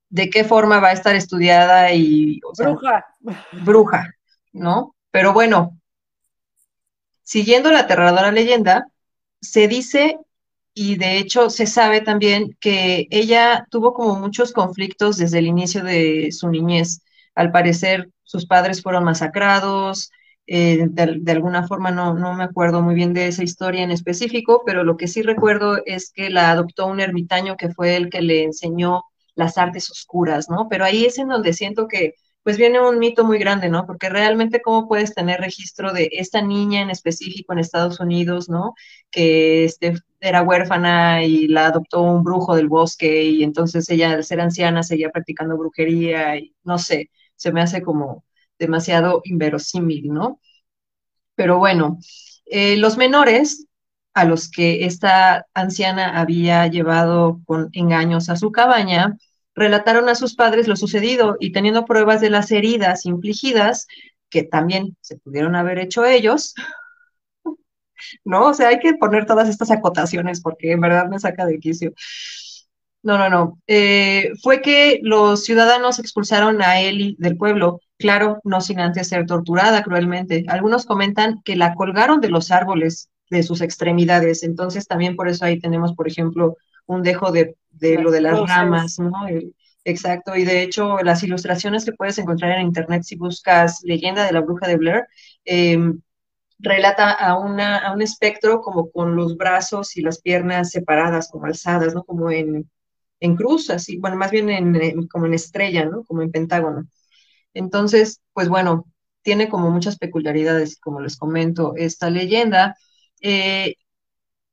[0.09, 2.39] ¿de qué forma va a estar estudiada y...
[2.57, 3.05] bruja.
[3.51, 4.13] Bruja,
[4.51, 4.95] ¿no?
[5.11, 5.79] Pero bueno,
[7.23, 8.87] siguiendo la aterradora leyenda,
[9.41, 10.19] se dice
[10.73, 15.83] y de hecho se sabe también que ella tuvo como muchos conflictos desde el inicio
[15.83, 17.01] de su niñez.
[17.35, 20.11] Al parecer, sus padres fueron masacrados,
[20.47, 24.63] eh, de, alguna forma no, no me acuerdo muy bien de esa historia en específico,
[24.65, 28.21] pero lo que sí recuerdo es que la adoptó un ermitaño que fue el que
[28.21, 29.03] le enseñó
[29.35, 30.67] las artes oscuras, ¿no?
[30.69, 33.85] Pero ahí es en donde siento que pues viene un mito muy grande, ¿no?
[33.85, 38.73] Porque realmente cómo puedes tener registro de esta niña en específico en Estados Unidos, ¿no?
[39.11, 44.23] Que este, era huérfana y la adoptó un brujo del bosque y entonces ella al
[44.25, 48.25] ser anciana seguía practicando brujería y no sé, se me hace como
[48.59, 50.39] demasiado inverosímil, ¿no?
[51.35, 51.99] Pero bueno,
[52.45, 53.67] eh, los menores
[54.13, 59.17] a los que esta anciana había llevado con engaños a su cabaña,
[59.55, 63.87] relataron a sus padres lo sucedido y teniendo pruebas de las heridas infligidas,
[64.29, 66.53] que también se pudieron haber hecho ellos,
[68.23, 68.47] ¿no?
[68.49, 71.93] O sea, hay que poner todas estas acotaciones porque en verdad me saca de quicio.
[73.01, 73.59] No, no, no.
[73.67, 79.25] Eh, fue que los ciudadanos expulsaron a Eli del pueblo, claro, no sin antes ser
[79.25, 80.43] torturada cruelmente.
[80.49, 85.45] Algunos comentan que la colgaron de los árboles de sus extremidades, entonces también por eso
[85.45, 89.13] ahí tenemos, por ejemplo, un dejo de, lo de las ramas, ¿no?
[89.85, 94.33] exacto, y de hecho las ilustraciones que puedes encontrar en internet si buscas leyenda de
[94.33, 95.05] la bruja de Blair,
[95.45, 96.01] em,
[96.59, 101.45] relata a, una, a un espectro como con los brazos y las piernas separadas, como
[101.45, 102.03] alzadas, ¿no?
[102.03, 102.69] Como en,
[103.21, 106.03] en cruz, así, bueno, más bien en, como en estrella, ¿no?
[106.03, 106.85] Como en pentágono.
[107.53, 108.85] Entonces, pues bueno,
[109.21, 112.75] tiene como muchas peculiaridades, como les comento, esta leyenda.
[113.21, 113.75] Eh,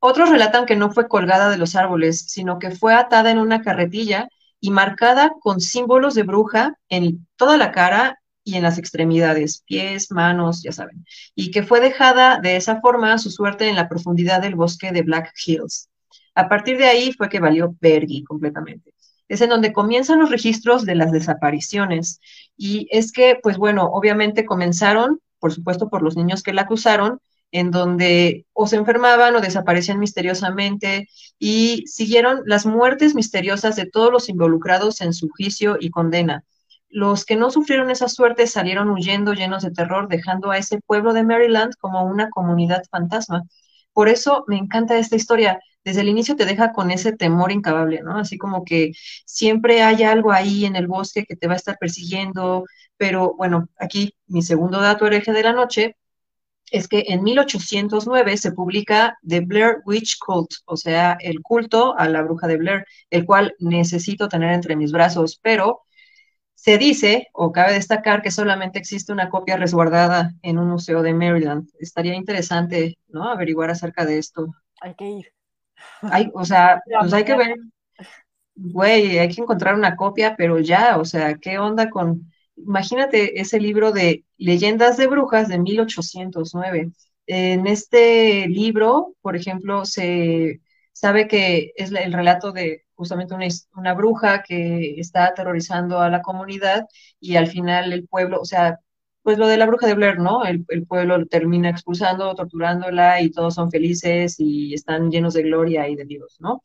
[0.01, 3.63] otros relatan que no fue colgada de los árboles, sino que fue atada en una
[3.63, 4.29] carretilla
[4.61, 10.11] y marcada con símbolos de bruja en toda la cara y en las extremidades, pies,
[10.11, 14.41] manos, ya saben, y que fue dejada de esa forma su suerte en la profundidad
[14.41, 15.89] del bosque de Black Hills.
[16.35, 18.95] A partir de ahí fue que valió Bergi completamente.
[19.31, 22.21] Es en donde comienzan los registros de las desapariciones.
[22.57, 27.21] Y es que, pues bueno, obviamente comenzaron, por supuesto, por los niños que la acusaron,
[27.53, 34.13] en donde o se enfermaban o desaparecían misteriosamente y siguieron las muertes misteriosas de todos
[34.13, 36.45] los involucrados en su juicio y condena.
[36.89, 41.13] Los que no sufrieron esa suerte salieron huyendo llenos de terror, dejando a ese pueblo
[41.13, 43.45] de Maryland como una comunidad fantasma.
[43.93, 45.61] Por eso me encanta esta historia.
[45.85, 48.19] Desde el inicio te deja con ese temor incabable, ¿no?
[48.19, 48.93] Así como que
[49.25, 52.65] siempre hay algo ahí en el bosque que te va a estar persiguiendo.
[52.97, 55.97] Pero bueno, aquí mi segundo dato hereje de la noche
[56.71, 62.09] es que en 1809 se publica The Blair Witch Cult, o sea, el culto a
[62.09, 65.83] la bruja de Blair, el cual necesito tener entre mis brazos, pero
[66.55, 71.15] se dice, o cabe destacar, que solamente existe una copia resguardada en un museo de
[71.15, 71.69] Maryland.
[71.79, 73.31] Estaría interesante, ¿no?
[73.31, 74.47] Averiguar acerca de esto.
[74.83, 75.33] Hay que ir.
[76.03, 77.57] Hay, o sea, pues hay que ver,
[78.55, 83.59] güey, hay que encontrar una copia, pero ya, o sea, ¿qué onda con imagínate ese
[83.61, 86.93] libro de Leyendas de Brujas de 1809.
[87.27, 90.61] En este libro, por ejemplo, se,
[90.93, 93.35] sabe que es el relato de justamente
[93.75, 96.87] una, bruja que está aterrorizando a la comunidad
[97.19, 98.81] y al final el pueblo, o sea,
[99.23, 100.45] pues lo de la bruja de Blair, ¿no?
[100.45, 105.89] El, el pueblo termina expulsando, torturándola y todos son felices y están llenos de gloria
[105.89, 106.63] y de Dios, ¿no?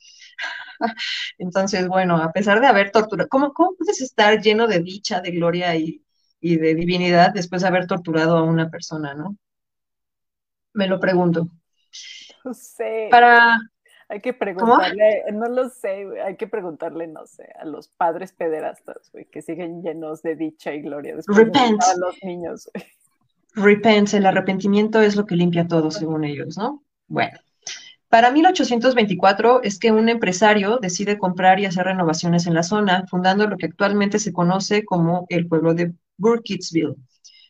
[1.37, 5.31] Entonces, bueno, a pesar de haber torturado, ¿cómo, ¿cómo, puedes estar lleno de dicha, de
[5.31, 6.03] gloria y,
[6.39, 9.37] y de divinidad después de haber torturado a una persona, ¿no?
[10.73, 11.47] Me lo pregunto.
[12.43, 13.07] No sé.
[13.09, 13.57] Para,
[14.07, 19.09] hay que preguntarle, no lo sé, hay que preguntarle, no sé, a los padres pederastas,
[19.11, 21.81] güey, que siguen llenos de dicha y gloria después Repent.
[21.81, 22.69] a los niños.
[23.55, 26.83] Repent, el arrepentimiento es lo que limpia todo, según ellos, ¿no?
[27.07, 27.39] Bueno,
[28.09, 33.47] para 1824 es que un empresario decide comprar y hacer renovaciones en la zona, fundando
[33.47, 36.95] lo que actualmente se conoce como el pueblo de Burkittsville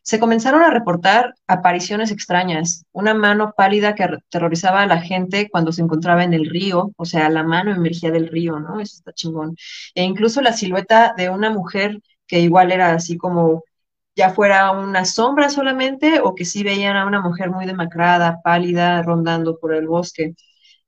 [0.05, 5.71] se comenzaron a reportar apariciones extrañas, una mano pálida que aterrorizaba a la gente cuando
[5.71, 8.79] se encontraba en el río, o sea, la mano emergía del río, ¿no?
[8.79, 9.55] Eso está chingón.
[9.95, 13.63] E incluso la silueta de una mujer que igual era así como
[14.15, 19.01] ya fuera una sombra solamente o que sí veían a una mujer muy demacrada, pálida,
[19.03, 20.35] rondando por el bosque.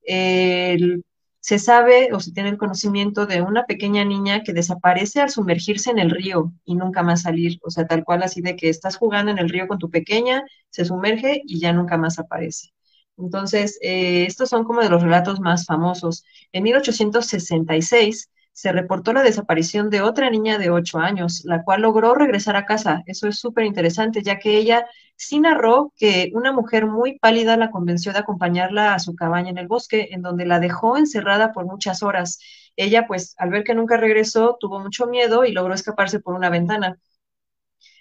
[0.02, 1.04] El
[1.48, 5.88] se sabe o se tiene el conocimiento de una pequeña niña que desaparece al sumergirse
[5.90, 8.96] en el río y nunca más salir, o sea, tal cual así de que estás
[8.98, 12.68] jugando en el río con tu pequeña, se sumerge y ya nunca más aparece.
[13.16, 16.22] Entonces, eh, estos son como de los relatos más famosos.
[16.52, 18.28] En 1866
[18.58, 22.66] se reportó la desaparición de otra niña de 8 años, la cual logró regresar a
[22.66, 23.04] casa.
[23.06, 24.84] Eso es súper interesante, ya que ella
[25.14, 29.58] sí narró que una mujer muy pálida la convenció de acompañarla a su cabaña en
[29.58, 32.40] el bosque, en donde la dejó encerrada por muchas horas.
[32.74, 36.50] Ella, pues, al ver que nunca regresó, tuvo mucho miedo y logró escaparse por una
[36.50, 36.98] ventana.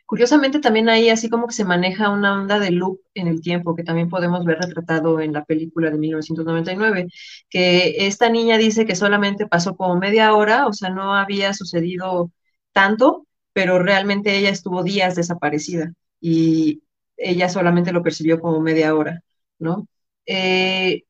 [0.07, 3.75] Curiosamente también ahí así como que se maneja una onda de loop en el tiempo,
[3.75, 7.07] que también podemos ver retratado en la película de 1999,
[7.49, 12.31] que esta niña dice que solamente pasó como media hora, o sea, no había sucedido
[12.71, 16.83] tanto, pero realmente ella estuvo días desaparecida y
[17.17, 19.21] ella solamente lo percibió como media hora,
[19.59, 19.87] ¿no?
[20.25, 21.03] Eh,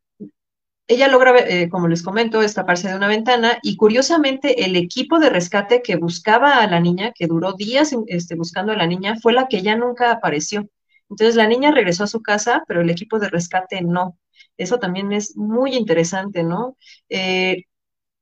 [0.87, 5.29] ella logra, eh, como les comento, escaparse de una ventana y curiosamente el equipo de
[5.29, 9.33] rescate que buscaba a la niña, que duró días este, buscando a la niña, fue
[9.33, 10.69] la que ya nunca apareció.
[11.09, 14.17] Entonces la niña regresó a su casa, pero el equipo de rescate no.
[14.57, 16.77] Eso también es muy interesante, ¿no?
[17.09, 17.63] Eh,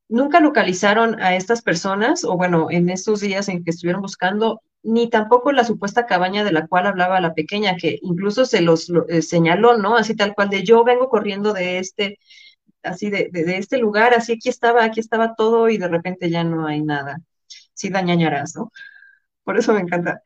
[0.10, 5.10] nunca localizaron a estas personas, o bueno, en estos días en que estuvieron buscando, ni
[5.10, 9.22] tampoco la supuesta cabaña de la cual hablaba la pequeña, que incluso se los eh,
[9.22, 9.96] señaló, ¿no?
[9.98, 12.20] Así tal cual de yo vengo corriendo de este
[12.86, 16.68] así de, este lugar, así aquí estaba, aquí estaba todo y de repente ya no
[16.68, 17.20] hay nada.
[17.74, 18.72] Sí dañañarás, ¿no?
[19.44, 20.22] Por eso me encanta.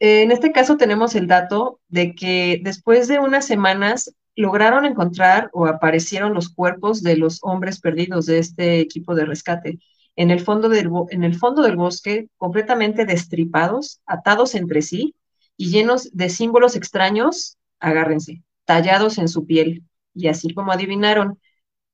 [0.00, 5.66] En este caso tenemos el dato de que después de unas semanas lograron encontrar o
[5.66, 9.78] aparecieron los cuerpos de los hombres perdidos de este equipo de rescate
[10.18, 15.14] en el fondo del, en el fondo del bosque, completamente destripados, atados entre sí
[15.56, 19.84] y llenos de símbolos extraños, agárrense, tallados en su piel,
[20.18, 21.38] y así como adivinaron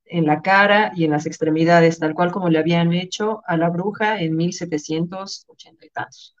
[0.05, 3.69] en la cara y en las extremidades, tal cual como le habían hecho a la
[3.69, 6.35] bruja en 1780 y tantos.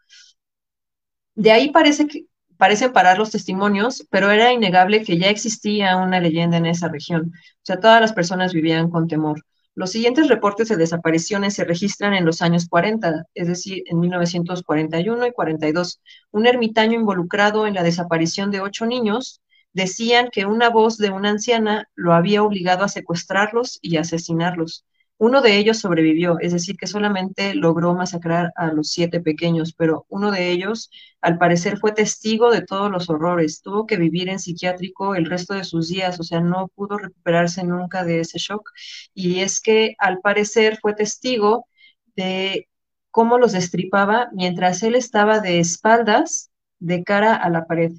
[1.35, 2.25] De ahí parece que,
[2.57, 7.31] parecen parar los testimonios, pero era innegable que ya existía una leyenda en esa región.
[7.35, 9.43] O sea, todas las personas vivían con temor.
[9.75, 15.27] Los siguientes reportes de desapariciones se registran en los años 40, es decir, en 1941
[15.27, 16.01] y 42.
[16.31, 19.41] Un ermitaño involucrado en la desaparición de ocho niños
[19.75, 24.85] decían que una voz de una anciana lo había obligado a secuestrarlos y asesinarlos.
[25.17, 30.05] Uno de ellos sobrevivió, es decir, que solamente logró masacrar a los siete pequeños, pero
[30.09, 30.89] uno de ellos,
[31.21, 33.61] al parecer, fue testigo de todos los horrores.
[33.61, 37.63] Tuvo que vivir en psiquiátrico el resto de sus días, o sea, no pudo recuperarse
[37.65, 38.71] nunca de ese shock.
[39.13, 41.67] Y es que, al parecer, fue testigo
[42.15, 42.69] de
[43.11, 46.49] cómo los destripaba mientras él estaba de espaldas
[46.79, 47.91] de cara a la pared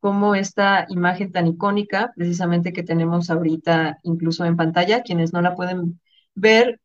[0.00, 5.54] como esta imagen tan icónica, precisamente que tenemos ahorita incluso en pantalla, quienes no la
[5.54, 6.00] pueden
[6.34, 6.80] ver,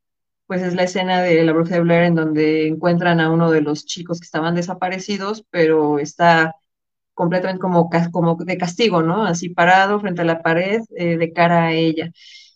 [0.47, 3.61] pues es la escena de La Bruja de Blair en donde encuentran a uno de
[3.61, 6.55] los chicos que estaban desaparecidos, pero está
[7.13, 9.23] completamente como, como de castigo, ¿no?
[9.25, 12.11] Así parado frente a la pared eh, de cara a ella.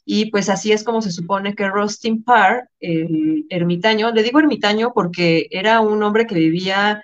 [0.06, 4.94] Y pues así es como se supone que Rustin Parr, el ermitaño, le digo ermitaño
[4.94, 7.04] porque era un hombre que vivía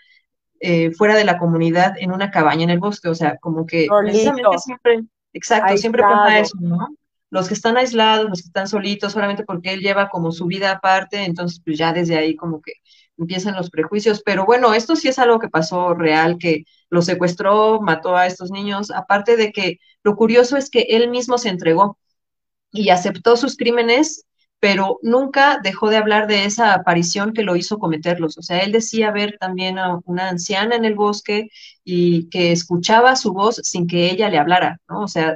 [0.65, 3.85] eh, fuera de la comunidad en una cabaña en el bosque, o sea, como que
[3.99, 5.03] precisamente siempre,
[5.33, 6.87] exacto, siempre pasa eso, ¿no?
[7.29, 10.71] Los que están aislados, los que están solitos, solamente porque él lleva como su vida
[10.71, 12.75] aparte, entonces pues ya desde ahí como que
[13.17, 17.81] empiezan los prejuicios, pero bueno, esto sí es algo que pasó real, que lo secuestró,
[17.81, 21.97] mató a estos niños, aparte de que lo curioso es que él mismo se entregó,
[22.71, 24.25] y aceptó sus crímenes,
[24.63, 28.37] pero nunca dejó de hablar de esa aparición que lo hizo cometerlos.
[28.37, 31.49] O sea, él decía ver también a una anciana en el bosque
[31.83, 34.79] y que escuchaba su voz sin que ella le hablara.
[34.87, 35.35] O sea,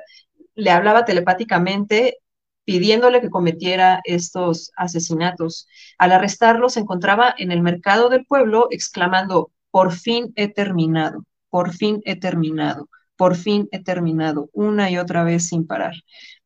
[0.55, 2.19] le hablaba telepáticamente
[2.63, 5.67] pidiéndole que cometiera estos asesinatos.
[5.97, 11.73] Al arrestarlo se encontraba en el mercado del pueblo exclamando, por fin he terminado, por
[11.73, 15.95] fin he terminado, por fin he terminado, una y otra vez sin parar.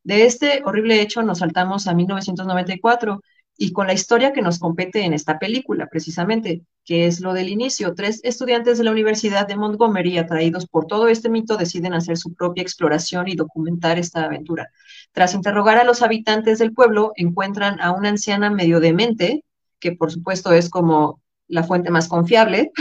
[0.04, 3.20] De este horrible hecho nos saltamos a 1994
[3.56, 7.48] y con la historia que nos compete en esta película, precisamente, que es lo del
[7.48, 7.94] inicio.
[7.94, 12.34] Tres estudiantes de la Universidad de Montgomery, atraídos por todo este mito, deciden hacer su
[12.34, 14.70] propia exploración y documentar esta aventura.
[15.12, 19.44] Tras interrogar a los habitantes del pueblo, encuentran a una anciana medio demente,
[19.78, 22.72] que por supuesto es como la fuente más confiable,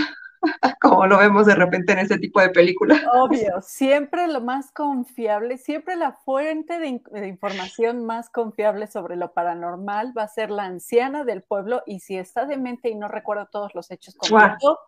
[0.92, 3.02] como lo vemos de repente en este tipo de películas.
[3.14, 10.12] Obvio, siempre lo más confiable, siempre la fuente de, información más confiable sobre lo paranormal
[10.18, 13.74] va a ser la anciana del pueblo y si está demente y no recuerda todos
[13.74, 14.80] los hechos completos,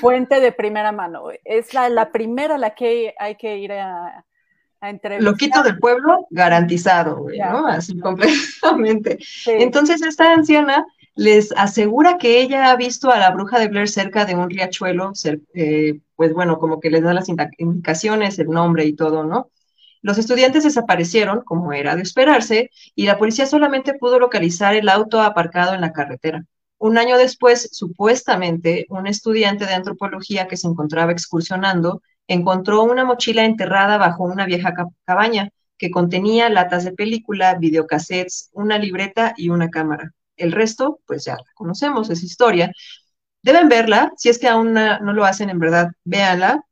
[0.00, 1.24] fuente de primera mano.
[1.42, 4.24] Es la, la primera a la que hay que ir a,
[4.80, 5.28] a entrevistar.
[5.28, 7.66] Loquito del pueblo, garantizado, ¿no?
[7.66, 9.18] Así completamente.
[9.46, 14.24] Entonces esta anciana les asegura que ella ha visto a la bruja de Blair cerca
[14.24, 15.12] de un riachuelo,
[15.54, 19.50] eh, pues bueno, como que les da las indicaciones, el nombre y todo, ¿no?
[20.02, 25.22] Los estudiantes desaparecieron, como era de esperarse, y la policía solamente pudo localizar el auto
[25.22, 26.44] aparcado en la carretera.
[26.78, 33.44] Un año después, supuestamente, un estudiante de antropología que se encontraba excursionando encontró una mochila
[33.44, 39.70] enterrada bajo una vieja cabaña que contenía latas de película, videocassettes, una libreta y una
[39.70, 40.12] cámara.
[40.36, 42.72] El resto, pues ya la conocemos, es historia.
[43.42, 46.62] Deben verla, si es que aún no lo hacen en verdad, véanla.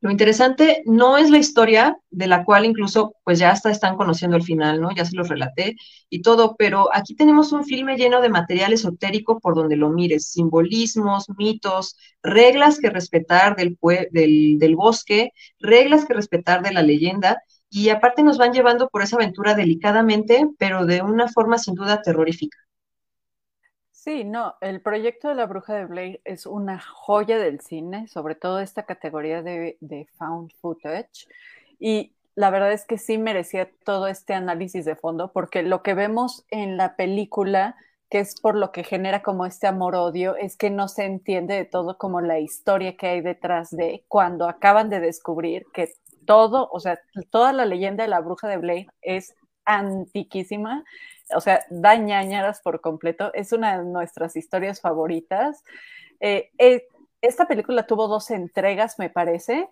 [0.00, 4.36] Lo interesante no es la historia de la cual incluso pues ya hasta están conociendo
[4.36, 4.90] el final, ¿no?
[4.94, 5.74] Ya se los relaté
[6.10, 10.28] y todo, pero aquí tenemos un filme lleno de material esotérico por donde lo mires,
[10.30, 13.78] simbolismos, mitos, reglas que respetar del,
[14.12, 15.30] del, del bosque,
[15.60, 20.46] reglas que respetar de la leyenda y aparte nos van llevando por esa aventura delicadamente,
[20.58, 22.58] pero de una forma sin duda terrorífica.
[24.06, 28.36] Sí, no, el proyecto de la bruja de Blair es una joya del cine, sobre
[28.36, 31.26] todo esta categoría de, found footage.
[31.80, 35.94] Y la verdad es que sí merecía todo este análisis de fondo, porque lo que
[35.94, 37.74] vemos en la película,
[38.08, 41.64] que es por lo que genera como este amor-odio, es que no se entiende de
[41.64, 45.90] todo como la historia que hay detrás de cuando acaban de descubrir que
[46.26, 47.00] todo, o sea,
[47.30, 49.34] toda la leyenda de la bruja de Blair es
[49.64, 50.84] antiquísima
[51.34, 53.32] o sea, da ñañaras por completo.
[53.34, 55.64] Es una de nuestras historias favoritas.
[56.20, 56.84] Eh, eh,
[57.20, 59.68] esta película tuvo dos entregas, me parece,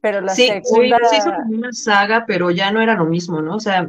[0.00, 0.98] pero la segunda...
[1.10, 3.56] Sí, hizo una saga, pero ya no era lo mismo, ¿no?
[3.56, 3.88] O sea,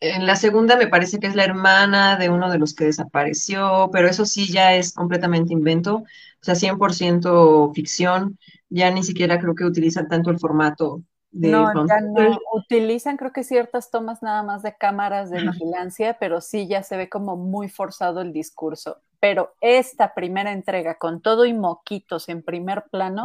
[0.00, 3.90] en la segunda me parece que es la hermana de uno de los que desapareció,
[3.92, 6.04] pero eso sí ya es completamente invento, o
[6.42, 8.38] sea, 100% ficción,
[8.68, 11.02] ya ni siquiera creo que utilizan tanto el formato
[11.36, 16.40] no, ya no utilizan creo que ciertas tomas nada más de cámaras de vigilancia, pero
[16.40, 19.00] sí ya se ve como muy forzado el discurso.
[19.20, 23.24] Pero esta primera entrega con todo y moquitos en primer plano,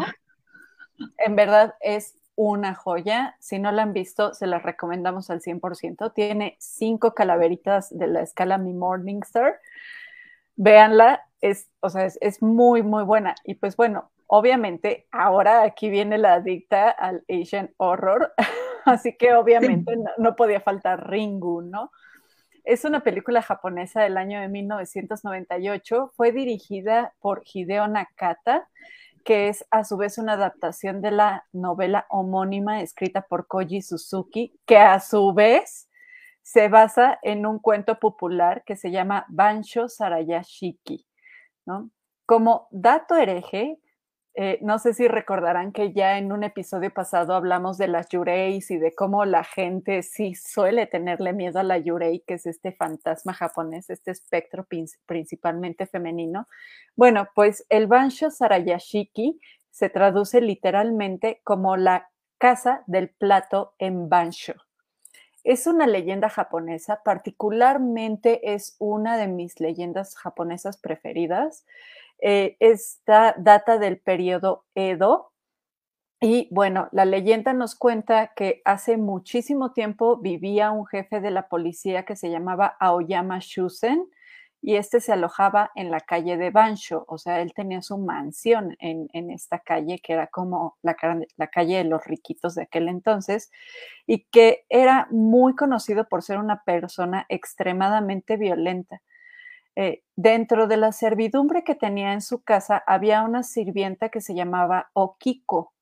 [1.18, 3.36] en verdad es una joya.
[3.40, 6.14] Si no la han visto, se la recomendamos al 100%.
[6.14, 9.60] Tiene cinco calaveritas de la escala Mi Morningstar.
[10.56, 13.36] Véanla, es, o sea, es muy, muy buena.
[13.44, 18.32] Y pues bueno, obviamente, ahora aquí viene la adicta al Asian Horror,
[18.86, 21.92] así que obviamente no, podía faltar Ringu, ¿no?
[22.64, 28.70] Es una película japonesa del año de 1998, fue dirigida por Hideo Nakata,
[29.26, 34.58] que es a su vez una adaptación de la novela homónima escrita por Koji Suzuki,
[34.66, 35.90] que a su vez
[36.42, 41.06] se basa en un cuento popular que se llama Bansho Sarayashiki,
[41.66, 41.92] ¿no?
[42.26, 43.78] Como dato hereje,
[44.34, 48.72] eh, no sé si recordarán que ya en un episodio pasado hablamos de las yureis
[48.72, 52.72] y de cómo la gente sí suele tenerle miedo a la yurei, que es este
[52.72, 54.66] fantasma japonés, este espectro
[55.06, 56.48] principalmente femenino.
[56.96, 64.54] Bueno, pues el Bansho Sarayashiki se traduce literalmente como la casa del plato en Bansho.
[65.44, 71.66] Es una leyenda japonesa, particularmente es una de mis leyendas japonesas preferidas.
[72.22, 75.32] Eh, esta data del periodo Edo.
[76.22, 81.48] Y bueno, la leyenda nos cuenta que hace muchísimo tiempo vivía un jefe de la
[81.50, 84.08] policía que se llamaba Aoyama Shusen
[84.62, 88.76] y este se alojaba en la calle de Bancho, o sea, él tenía su mansión
[88.80, 93.52] en, esta calle que era como la, calle de los riquitos de aquel entonces
[94.06, 99.02] y que era muy conocido por ser una persona extremadamente violenta.
[99.76, 104.36] Eh, dentro de la servidumbre que tenía en su casa había una sirvienta que se
[104.36, 105.74] llamaba Okiko,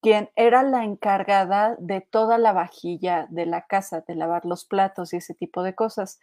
[0.00, 5.12] quien era la encargada de toda la vajilla de la casa, de lavar los platos
[5.12, 6.20] y ese tipo de cosas.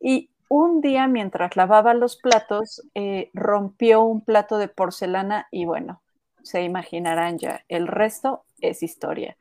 [0.00, 6.00] Y un día mientras lavaba los platos, eh, rompió un plato de porcelana y bueno,
[6.42, 9.36] se imaginarán ya, el resto es historia.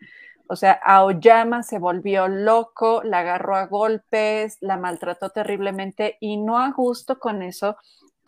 [0.49, 6.57] O sea, Aoyama se volvió loco, la agarró a golpes, la maltrató terriblemente y no
[6.57, 7.77] a gusto con eso,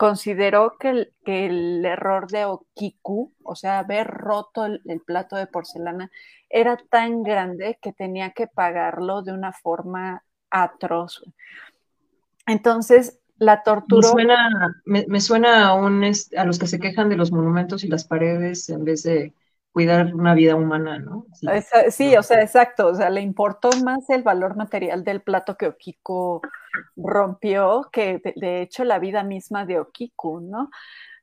[0.00, 5.46] consideró que el, que el error de Okiku, o sea, haber roto el, plato de
[5.46, 6.10] porcelana,
[6.48, 11.22] era tan grande que tenía que pagarlo de una forma atroz.
[12.46, 14.08] Entonces, la tortura.
[14.08, 16.02] Me suena, me, suena a, un,
[16.36, 19.34] a los que se quejan de los monumentos y las paredes en vez de
[19.72, 21.26] cuidar una vida humana, ¿no?
[21.90, 22.88] Sí, o sea, exacto.
[22.88, 26.42] O sea, le importó más el valor material del plato que Okiko
[26.96, 30.70] rompió que, de, hecho, la vida misma de Okiku, ¿no?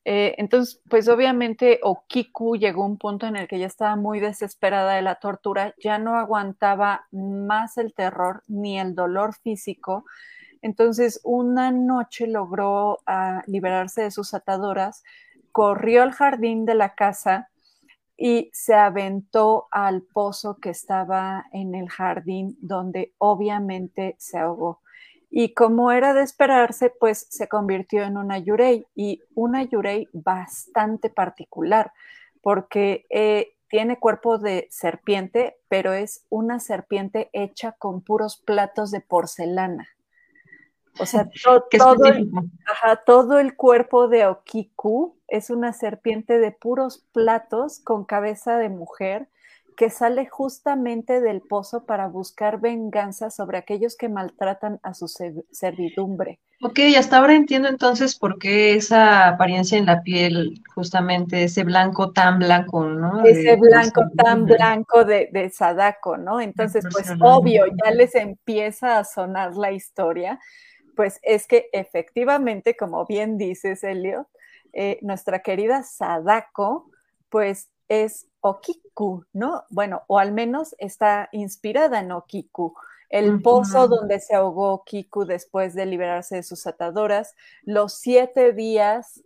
[0.05, 4.21] Eh, entonces, pues obviamente Okiku llegó a un punto en el que ya estaba muy
[4.21, 10.05] desesperada de la tortura, ya no aguantaba más el terror ni el dolor físico
[10.61, 15.03] entonces, una noche logró ah, liberarse de sus ataduras,
[15.51, 17.49] corrió al jardín de la casa
[18.17, 24.81] y se aventó al pozo que estaba en el jardín, donde obviamente se ahogó.
[25.29, 31.11] Y como era de esperarse, pues se convirtió en una yurei y una yurei bastante
[31.11, 31.91] particular,
[32.41, 39.01] porque eh, tiene cuerpo de serpiente, pero es una serpiente hecha con puros platos de
[39.01, 39.89] porcelana.
[40.99, 41.29] O sea,
[41.77, 42.31] todo, el,
[43.05, 49.27] todo el cuerpo de Okiku es una serpiente de puros platos con cabeza de mujer
[49.77, 56.39] que sale justamente del pozo para buscar venganza sobre aquellos que maltratan a su servidumbre.
[56.63, 62.11] Ok, hasta ahora entiendo entonces por qué esa apariencia en la piel, justamente ese blanco
[62.11, 63.23] tan blanco, ¿no?
[63.23, 66.41] Ese blanco tan blanco de, de Sadako, ¿no?
[66.41, 70.39] Entonces, pues obvio, ya les empieza a sonar la historia
[70.97, 74.27] pues es que efectivamente, como bien dices, Elliot,
[74.79, 76.91] eh, nuestra querida Sadako,
[77.29, 79.63] pues es Okiku, ¿no?
[79.71, 82.75] Bueno, o al menos está inspirada en Okiku.
[83.09, 89.23] El pozo donde se ahogó Okiku después de liberarse de sus atadoras, los siete días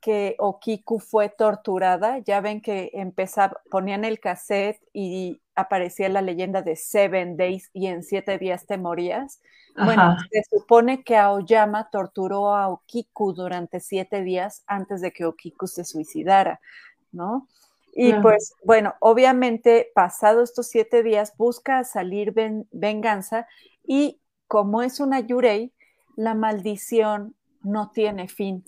[0.00, 6.62] que Okiku fue torturada, ya ven que empezaba, ponían el cassette y aparecía la leyenda
[6.62, 9.40] de Seven Days y en siete días te morías.
[9.76, 15.66] Bueno, se supone que Aoyama torturó a Okiku durante siete días antes de que Okiku
[15.66, 16.60] se suicidara,
[17.12, 17.46] ¿no?
[17.94, 22.34] Y pues, bueno, obviamente, pasado estos siete días, busca salir
[22.70, 23.46] venganza
[23.86, 25.72] y como es una Yurei,
[26.16, 28.64] la maldición no tiene fin.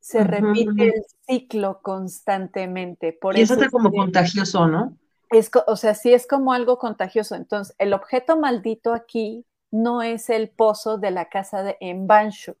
[0.00, 3.12] Se repite el ciclo constantemente.
[3.12, 4.96] Por y eso, es como contagioso, ¿no?
[5.32, 7.34] Es, o sea, sí es como algo contagioso.
[7.34, 12.56] Entonces, el objeto maldito aquí no es el pozo de la casa de Embancho,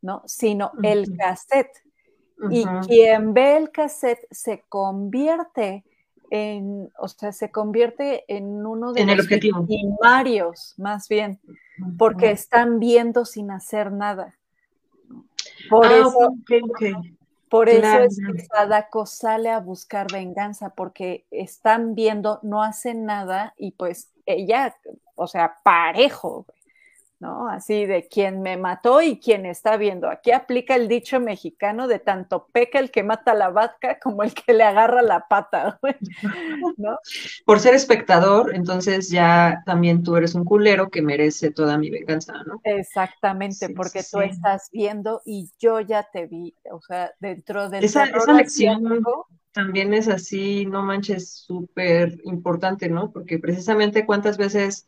[0.00, 0.22] ¿no?
[0.26, 1.82] Sino el cassette.
[2.50, 5.84] Y quien ve el cassette se convierte
[6.30, 11.40] en, o sea, se convierte en uno de los primarios, más bien,
[11.96, 14.36] porque están viendo sin hacer nada.
[15.68, 16.34] Por ah, eso,
[17.48, 23.54] Por eso es que Sadako sale a buscar venganza, porque están viendo, no hacen nada
[23.56, 24.74] y pues ella
[25.20, 26.46] o sea, parejo,
[27.20, 27.48] ¿no?
[27.48, 30.08] Así de quien me mató y quien está viendo.
[30.08, 34.34] Aquí aplica el dicho mexicano de tanto peca el que mata la vaca como el
[34.34, 35.78] que le agarra la pata,
[36.76, 36.98] ¿no?
[37.44, 42.34] Por ser espectador, entonces ya también tú eres un culero que merece toda mi venganza,
[42.46, 42.60] ¿no?
[42.64, 48.04] Exactamente, porque tú estás viendo y yo ya te vi, o sea, dentro de esa,
[48.04, 49.02] esa lección
[49.52, 53.10] también es así, no manches, súper importante, ¿no?
[53.10, 54.86] Porque precisamente cuántas veces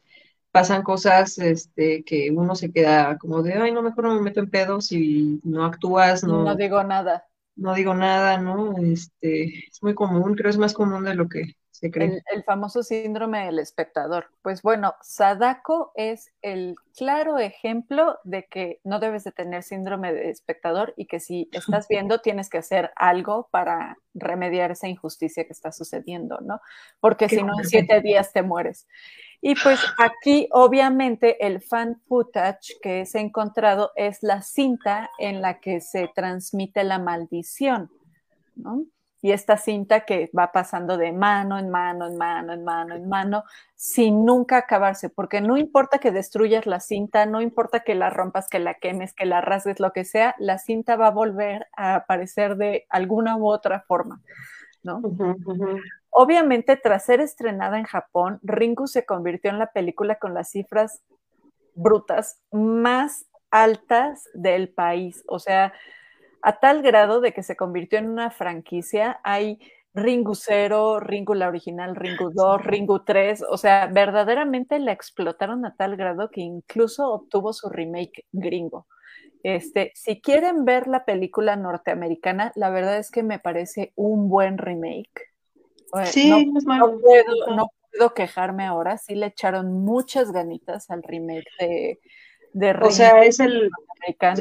[0.50, 4.40] pasan cosas este, que uno se queda como de, ay, no, mejor no me meto
[4.40, 7.26] en pedos y no actúas, no, no digo nada.
[7.56, 8.78] No digo nada, ¿no?
[8.78, 12.22] Este, es muy común, creo es más común de lo que se cree.
[12.32, 14.30] El, famoso síndrome del espectador.
[14.42, 20.30] Pues bueno, Sadako es el claro ejemplo de que no debes de tener síndrome de
[20.30, 25.52] espectador y que si estás viendo tienes que hacer algo para remediar esa injusticia que
[25.52, 26.60] está sucediendo, ¿no?
[27.00, 28.86] Porque si no, en siete días te mueres.
[29.42, 35.60] Y pues aquí obviamente el fan footage que es encontrado es la cinta en la
[35.60, 37.90] que se transmite la maldición,
[38.54, 38.84] ¿no?
[39.22, 43.06] Y esta cinta que va pasando de mano en mano, en mano, en mano, en
[43.08, 48.08] mano, sin nunca acabarse, porque no importa que destruyas la cinta, no importa que la
[48.08, 51.66] rompas, que la quemes, que la rasgues, lo que sea, la cinta va a volver
[51.76, 54.22] a aparecer de alguna u otra forma,
[54.82, 55.00] ¿no?
[56.10, 61.02] Obviamente, tras ser estrenada en Japón, Ringu se convirtió en la película con las cifras
[61.74, 65.22] brutas más altas del país.
[65.26, 65.72] O sea,
[66.42, 69.20] a tal grado de que se convirtió en una franquicia.
[69.24, 69.58] Hay
[69.94, 73.44] Ringu 0, Ringu la original, Ringu 2, Ringu 3.
[73.48, 78.86] O sea, verdaderamente la explotaron a tal grado que incluso obtuvo su remake gringo.
[79.42, 84.58] Este, si quieren ver la película norteamericana, la verdad es que me parece un buen
[84.58, 85.29] remake.
[86.06, 92.00] Sí, no, puedo, quejarme ahora, sí le echaron muchas ganitas al remake de,
[92.52, 93.70] de O sea, es el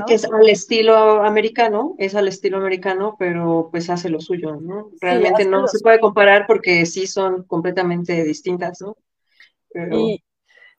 [0.08, 4.92] es al estilo americano, es al estilo americano, pero pues hace lo suyo, ¿no?
[5.02, 8.96] Realmente no se puede comparar porque sí son completamente distintas, ¿no?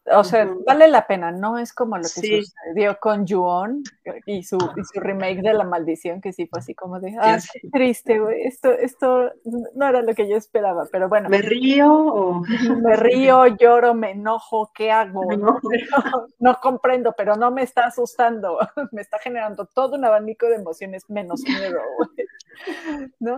[0.06, 3.82] O sea, vale la pena, no es como lo que sucedió con Juon
[4.24, 7.68] y su, su remake de La Maldición, que sí fue así como de, ah, qué
[7.70, 9.30] triste, güey, esto, esto
[9.74, 11.28] no era lo que yo esperaba, pero bueno.
[11.28, 12.42] ¿Me río o...?
[12.82, 15.20] Me río, lloro, me enojo, ¿qué hago?
[16.38, 18.58] No, comprendo, pero no me está asustando,
[18.92, 21.80] me está generando todo un abanico de emociones menos miedo,
[23.20, 23.36] ¿no?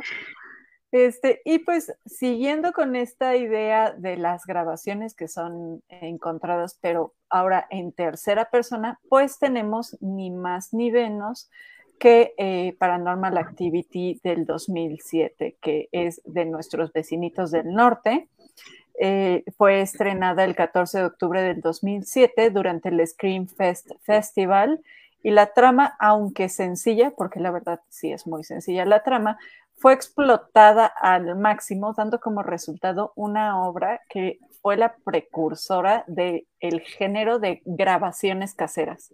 [0.93, 7.67] Este, y pues siguiendo con esta idea de las grabaciones que son encontradas, pero ahora
[7.71, 11.51] en tercera persona, pues tenemos ni más ni menos
[11.99, 18.29] que eh, Paranormal Activity del 2007, que es de nuestros vecinitos del norte.
[19.01, 24.83] Eh, fue estrenada el 14 de octubre del 2007 durante el Scream Fest Festival
[25.23, 29.39] y la trama, aunque sencilla, porque la verdad sí es muy sencilla la trama,
[29.83, 36.47] fue explotada al máximo, dando como resultado una obra que fue la precursora del
[36.83, 39.13] género de grabaciones caseras.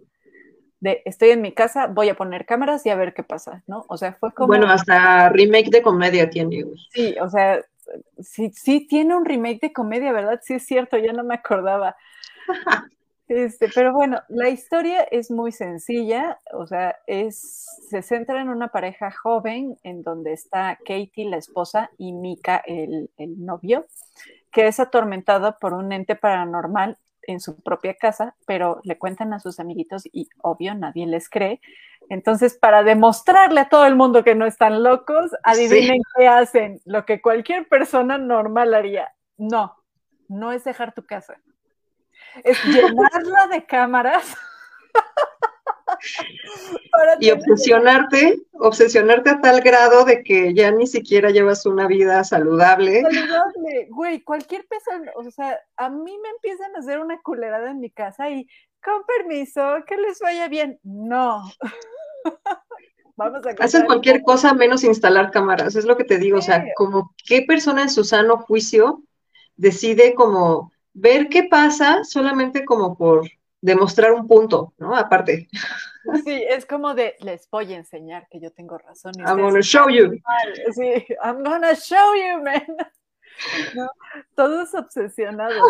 [0.79, 3.83] De estoy en mi casa, voy a poner cámaras y a ver qué pasa, ¿no?
[3.89, 4.47] O sea, fue como.
[4.47, 6.63] Bueno, hasta remake de comedia tiene.
[6.91, 7.59] Sí, o sea,
[8.19, 10.39] sí, sí tiene un remake de comedia, ¿verdad?
[10.43, 11.95] Sí es cierto, ya no me acordaba.
[13.29, 18.69] Este, pero bueno, la historia es muy sencilla, o sea, es, se centra en una
[18.69, 23.85] pareja joven en donde está Katie, la esposa, y Mika, el, el novio,
[24.51, 29.39] que es atormentado por un ente paranormal en su propia casa, pero le cuentan a
[29.39, 31.61] sus amiguitos y obvio nadie les cree.
[32.09, 37.05] Entonces, para demostrarle a todo el mundo que no están locos, adivinen qué hacen, lo
[37.05, 39.13] que cualquier persona normal haría.
[39.37, 39.75] No,
[40.27, 41.39] no es dejar tu casa
[42.43, 44.35] es llenarla de cámaras.
[47.19, 53.01] y obsesionarte, obsesionarte a tal grado de que ya ni siquiera llevas una vida saludable.
[53.01, 57.79] Saludable, güey, cualquier persona, o sea, a mí me empiezan a hacer una culerada en
[57.79, 58.47] mi casa y
[58.83, 60.79] con permiso, que les vaya bien.
[60.83, 61.43] No.
[63.15, 66.63] Vamos a Hacen cualquier cosa menos instalar cámaras, es lo que te digo, o sea,
[66.77, 69.03] como qué persona en su sano juicio
[69.57, 73.29] decide como ver qué pasa solamente como por
[73.61, 74.95] demostrar un punto, ¿no?
[74.95, 75.47] Aparte.
[76.25, 79.13] Sí, es como de, les voy a enseñar que yo tengo razón.
[79.19, 80.17] I'm gonna show you.
[80.71, 82.65] Sí, I'm gonna show you, man.
[84.35, 85.61] Todos obsesionados.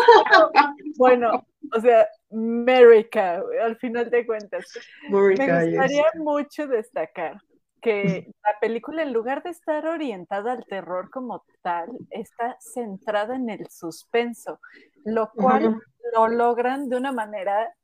[0.96, 1.44] bueno,
[1.76, 4.64] o sea, America, al final de cuentas.
[5.10, 7.42] Me gustaría mucho destacar
[7.80, 13.50] que la película, en lugar de estar orientada al terror como tal, está centrada en
[13.50, 14.60] el suspenso,
[15.04, 15.80] lo cual
[16.14, 17.74] lo logran de una manera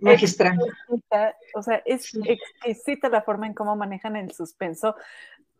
[0.00, 0.58] magistral.
[1.54, 4.96] O sea, es exquisita la forma en cómo manejan el suspenso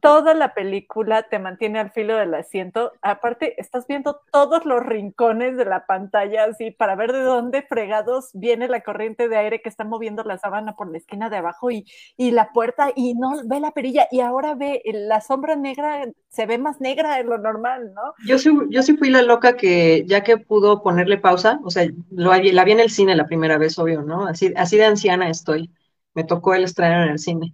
[0.01, 2.93] toda la película te mantiene al filo del asiento.
[3.03, 8.31] Aparte, estás viendo todos los rincones de la pantalla así para ver de dónde fregados
[8.35, 11.71] viene la corriente de aire que está moviendo la sábana por la esquina de abajo
[11.71, 11.85] y,
[12.19, 16.59] la puerta y no ve la perilla y ahora ve la sombra negra, se ve
[16.59, 18.15] más negra de lo normal, ¿no?
[18.27, 21.87] Yo sí, yo sí fui la loca que ya que pudo ponerle pausa, o sea,
[22.11, 24.27] lo, la vi en el cine la primera vez, obvio, ¿no?
[24.27, 25.71] Así, así de anciana estoy.
[26.15, 27.53] Me tocó el estreno en el cine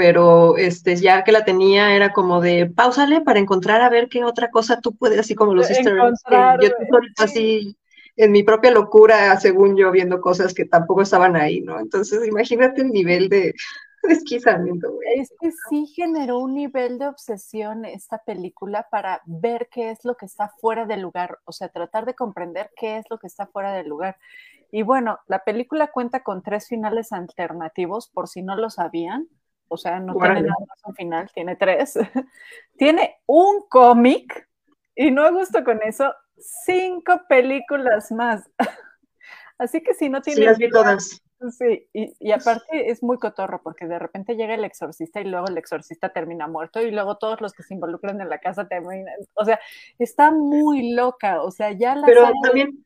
[0.00, 4.24] pero este, ya que la tenía era como de pausale para encontrar a ver qué
[4.24, 6.70] otra cosa tú puedes, así como los easter yo
[7.18, 7.76] así
[8.16, 11.78] en mi propia locura, según yo, viendo cosas que tampoco estaban ahí, ¿no?
[11.78, 13.52] Entonces, imagínate el nivel de...
[14.02, 15.20] desquizamiento, güey.
[15.20, 20.16] Es que sí generó un nivel de obsesión esta película para ver qué es lo
[20.16, 23.46] que está fuera del lugar, o sea, tratar de comprender qué es lo que está
[23.46, 24.16] fuera del lugar.
[24.72, 29.28] Y bueno, la película cuenta con tres finales alternativos, por si no lo sabían.
[29.72, 31.94] O sea, no tiene nada más un final, tiene tres.
[32.76, 34.48] tiene un cómic,
[34.96, 38.50] y no gusto con eso, cinco películas más.
[39.58, 40.40] Así que si no tiene...
[40.40, 41.22] Sí, las vi todas.
[41.52, 45.56] Sí, y, aparte es muy cotorro porque de repente llega el exorcista y luego el
[45.56, 49.14] exorcista termina muerto y luego todos los que se involucran en la casa terminan.
[49.34, 49.58] O sea,
[49.98, 51.42] está muy loca.
[51.42, 52.04] O sea, ya la.
[52.06, 52.84] Pero también,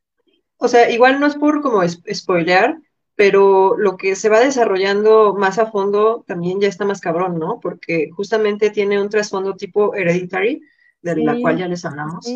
[0.59, 2.79] o sea, igual no es por como spoilear,
[3.17, 7.61] pero lo que se va desarrollando más a fondo también ya está más cabrón, ¿no?
[7.61, 10.61] Porque justamente tiene un trasfondo tipo hereditary,
[11.03, 12.27] de la cual ya les hablamos,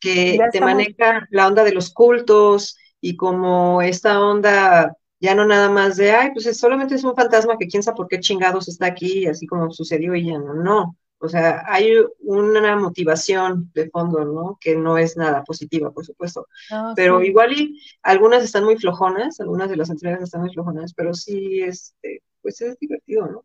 [0.00, 5.70] que te maneja la onda de los cultos y como esta onda ya no nada
[5.70, 8.86] más de, ay, pues solamente es un fantasma que quién sabe por qué chingados está
[8.86, 10.96] aquí, así como sucedió y ya no, no.
[11.18, 14.58] O sea, hay una motivación de fondo, ¿no?
[14.60, 16.46] Que no es nada positiva, por supuesto.
[16.94, 21.14] pero igual y algunas están muy flojonas, algunas de las entregas están muy flojonas, pero
[21.14, 23.44] sí, este, pues es divertido, ¿no?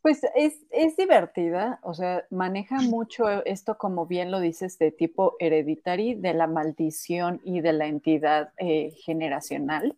[0.00, 5.36] Pues es, es divertida, o sea, maneja mucho esto, como bien lo dices, de tipo
[5.38, 9.96] hereditary, de la maldición y de la entidad eh, generacional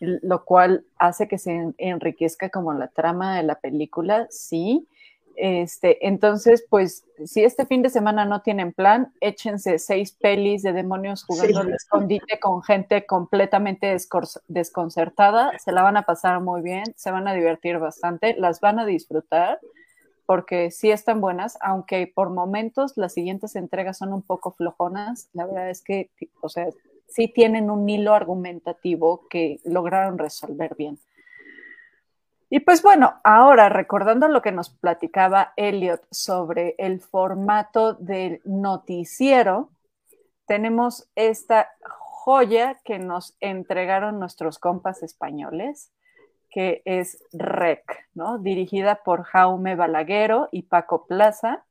[0.00, 4.88] lo cual hace que se enriquezca como la trama de la película, sí.
[5.36, 10.72] Este, entonces, pues, si este fin de semana no tienen plan, échense seis pelis de
[10.72, 13.96] demonios jugando al escondite con gente completamente
[14.48, 18.78] desconcertada, se la van a pasar muy bien, se van a divertir bastante, las van
[18.78, 19.58] a disfrutar,
[20.26, 25.46] porque sí están buenas, aunque por momentos las siguientes entregas son un poco flojonas, la
[25.46, 26.10] verdad es que,
[26.42, 26.68] o sea,
[27.08, 30.98] sí tienen un hilo argumentativo que lograron resolver bien.
[32.52, 39.70] Y pues bueno, ahora recordando lo que nos platicaba Elliot sobre el formato del noticiero,
[40.46, 45.92] tenemos esta joya que nos entregaron nuestros compas españoles,
[46.50, 47.84] que es REC,
[48.14, 48.38] ¿no?
[48.38, 51.64] Dirigida por Jaume Balaguero y Paco Plaza.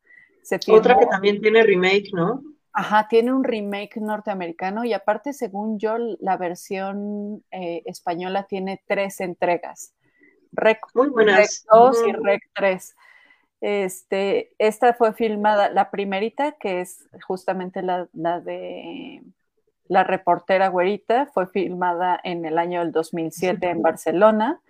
[0.69, 2.41] Otra que también tiene remake, ¿no?
[2.71, 9.19] Ajá, tiene un remake norteamericano y aparte, según yo, la versión eh, española tiene tres
[9.19, 9.93] entregas.
[10.51, 11.65] Rec, Muy buenas.
[11.71, 12.95] 2 y Rec 3.
[13.61, 19.21] Este, esta fue filmada, la primerita, que es justamente la, la de
[19.89, 24.61] la reportera güerita, fue filmada en el año del 2007 en Barcelona.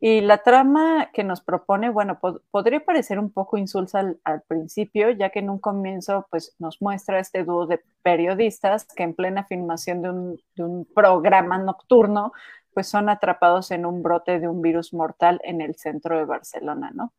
[0.00, 2.18] Y la trama que nos propone, bueno,
[2.50, 7.18] podría parecer un poco insulsa al, principio, ya que en un comienzo pues, nos muestra
[7.18, 12.32] este dúo de periodistas que en plena filmación de un, de un, programa nocturno,
[12.76, 16.90] pues son atrapados en un brote de un virus mortal en el centro de Barcelona,
[16.92, 17.14] ¿no?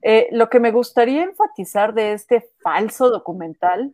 [0.00, 3.92] Eh, lo que me gustaría enfatizar de este falso documental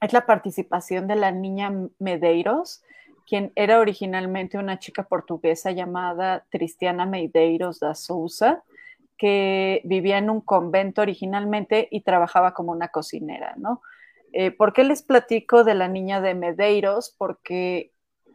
[0.00, 2.82] es la participación de la niña Medeiros,
[3.28, 8.64] quien era originalmente una chica portuguesa llamada Cristiana Medeiros da Souza,
[9.16, 13.82] que vivía en un convento originalmente y trabajaba como una cocinera, ¿no?
[14.32, 17.14] Eh, ¿Por qué les platico de la niña de Medeiros?
[17.16, 17.92] Porque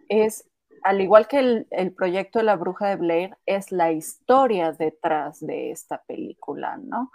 [0.08, 0.46] es,
[0.84, 5.72] al igual que el, proyecto de la bruja de Blair, es la historia detrás de
[5.72, 7.12] esta película, ¿no?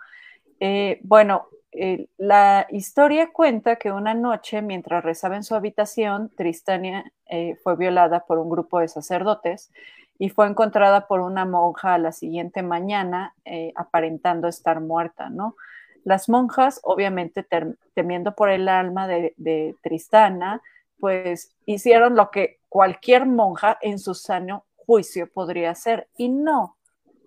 [0.60, 7.04] Eh, bueno, eh, la historia cuenta que una noche, mientras rezaba en su habitación, Tristania
[7.26, 9.72] eh, fue violada por un grupo de sacerdotes
[10.18, 13.34] y fue encontrada por una monja la siguiente mañana,
[13.74, 15.56] aparentando estar muerta, ¿no?
[16.04, 17.46] Las monjas, obviamente
[17.92, 20.62] temiendo por el alma de Tristana,
[20.98, 26.76] pues hicieron lo que cualquier monja en su sano juicio podría hacer, y no,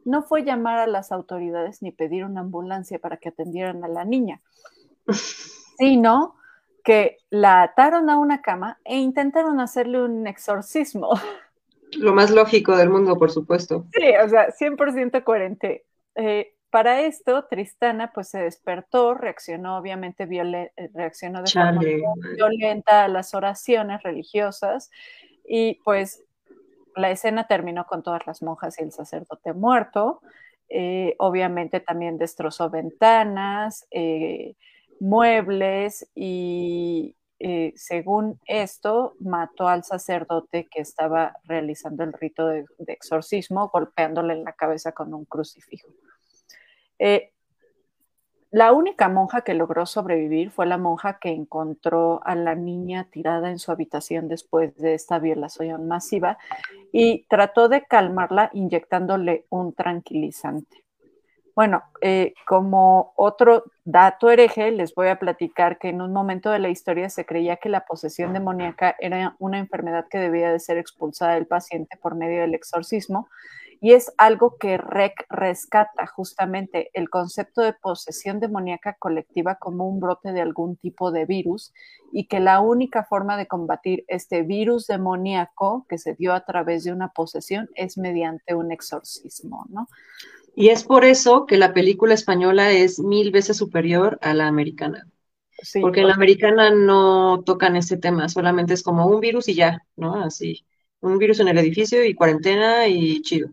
[0.06, 4.06] no fue llamar a las autoridades ni pedir una ambulancia para que atendieran a la
[4.06, 4.42] niña,
[5.78, 6.36] sino
[6.84, 11.12] que la ataron a una cama e intentaron hacerle un exorcismo.
[11.98, 13.86] Lo más lógico del mundo, por supuesto.
[13.94, 15.86] Sí, o sea, 100% coherente.
[16.16, 21.82] Eh, para esto, Tristana pues se despertó, reaccionó obviamente eh, reaccionó de forma
[22.36, 24.92] violenta a las oraciones religiosas
[25.48, 26.24] y pues
[26.96, 30.22] la escena terminó con todas las monjas y el sacerdote muerto.
[30.70, 34.56] Eh, obviamente también destrozó ventanas, eh,
[35.00, 43.70] muebles y eh, según esto mató al sacerdote que estaba realizando el rito de, exorcismo
[43.70, 45.88] golpeándole en la cabeza con un crucifijo.
[48.52, 53.52] La única monja que logró sobrevivir fue la monja que encontró a la niña tirada
[53.52, 56.39] en su habitación después de esta violación masiva
[56.91, 60.84] y trató de calmarla inyectándole un tranquilizante.
[61.56, 66.60] Bueno, eh, como otro dato hereje, les voy a platicar que en un momento de
[66.60, 70.78] la historia se creía que la posesión demoníaca era una enfermedad que debía de ser
[70.78, 73.28] expulsada del paciente por medio del exorcismo,
[73.82, 80.00] y es algo que REC rescata justamente el concepto de posesión demoníaca colectiva como un
[80.00, 81.74] brote de algún tipo de virus
[82.12, 86.84] y que la única forma de combatir este virus demoníaco que se dio a través
[86.84, 89.88] de una posesión es mediante un exorcismo, ¿no?
[90.56, 95.08] Y es por eso que la película española es mil veces superior a la americana.
[95.82, 99.86] porque en la americana no tocan ese tema, solamente es como un virus y ya,
[99.96, 100.16] ¿no?
[100.16, 100.66] Así,
[101.00, 103.52] un virus en el edificio y cuarentena y chido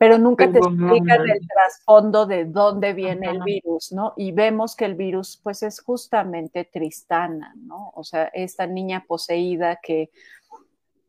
[0.00, 4.14] pero nunca te explican el trasfondo de dónde viene el virus, ¿no?
[4.16, 7.92] Y vemos que el virus, pues, es justamente Tristana, ¿no?
[7.94, 10.10] O sea, esta niña poseída que,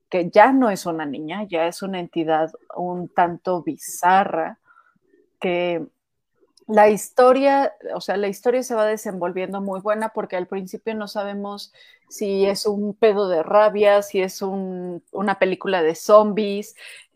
[0.10, 4.60] que ya no es una niña, ya es una entidad un tanto bizarra,
[5.40, 5.88] que
[6.72, 11.08] la historia, o sea, la historia se va desenvolviendo muy buena porque al principio no
[11.08, 11.74] sabemos
[12.08, 16.76] si es un pedo de rabia, si es una película de zombies,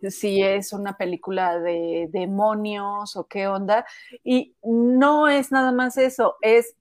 [0.09, 3.85] si es una película de demonios o qué onda.
[4.23, 6.75] Y no es nada más eso, es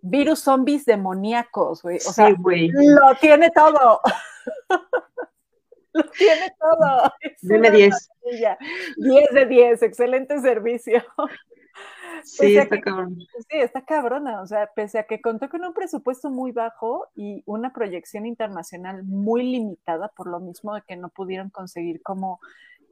[0.00, 1.96] virus zombies demoníacos, güey.
[1.96, 4.00] O sea, lo tiene todo.
[5.92, 7.12] lo tiene todo.
[7.40, 8.10] Deme 10.
[8.96, 11.02] 10 de 10, excelente servicio.
[12.24, 13.18] Sí, está cabrón.
[13.20, 14.42] Sí, está cabrona.
[14.42, 19.04] O sea, pese a que contó con un presupuesto muy bajo y una proyección internacional
[19.04, 22.40] muy limitada, por lo mismo de que no pudieron conseguir como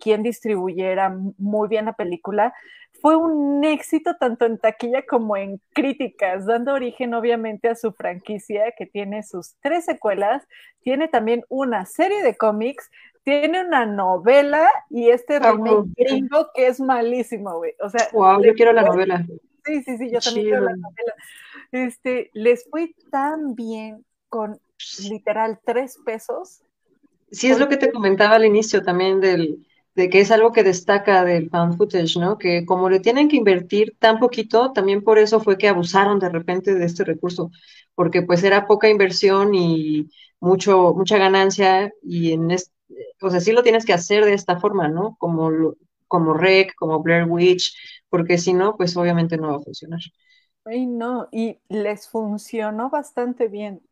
[0.01, 2.55] quien distribuyera muy bien la película,
[3.01, 8.72] fue un éxito tanto en taquilla como en críticas, dando origen obviamente a su franquicia
[8.76, 10.47] que tiene sus tres secuelas,
[10.83, 12.91] tiene también una serie de cómics,
[13.25, 17.75] tiene una novela y este remake gringo que es malísimo, güey.
[17.81, 19.25] O sea, wow, yo quiero la novela.
[19.64, 21.14] Sí, sí, sí, yo también quiero la novela.
[21.73, 24.59] Este, les fue tan bien con
[25.09, 26.62] literal tres pesos.
[27.31, 30.64] Sí, es lo que te comentaba al inicio también del, de que es algo que
[30.64, 32.39] destaca del found footage, ¿no?
[32.39, 36.29] Que como le tienen que invertir tan poquito, también por eso fue que abusaron de
[36.29, 37.51] repente de este recurso,
[37.95, 40.11] porque pues era poca inversión y
[40.41, 42.73] mucho, mucha ganancia y en este,
[43.20, 45.16] o sea, sí lo tienes que hacer de esta forma, ¿no?
[45.18, 45.74] Como,
[46.09, 47.76] como Rec, como Blair Witch,
[48.09, 50.01] porque si no, pues obviamente no va a funcionar.
[50.64, 53.82] Ay, no, y les funcionó bastante bien.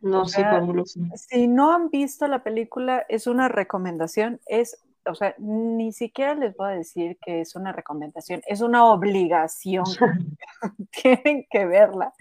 [0.00, 1.00] No, sí, fabuloso.
[1.14, 6.56] Si no han visto la película, es una recomendación, es, o sea, ni siquiera les
[6.56, 9.84] voy a decir que es una recomendación, es una obligación.
[11.02, 12.12] Tienen que verla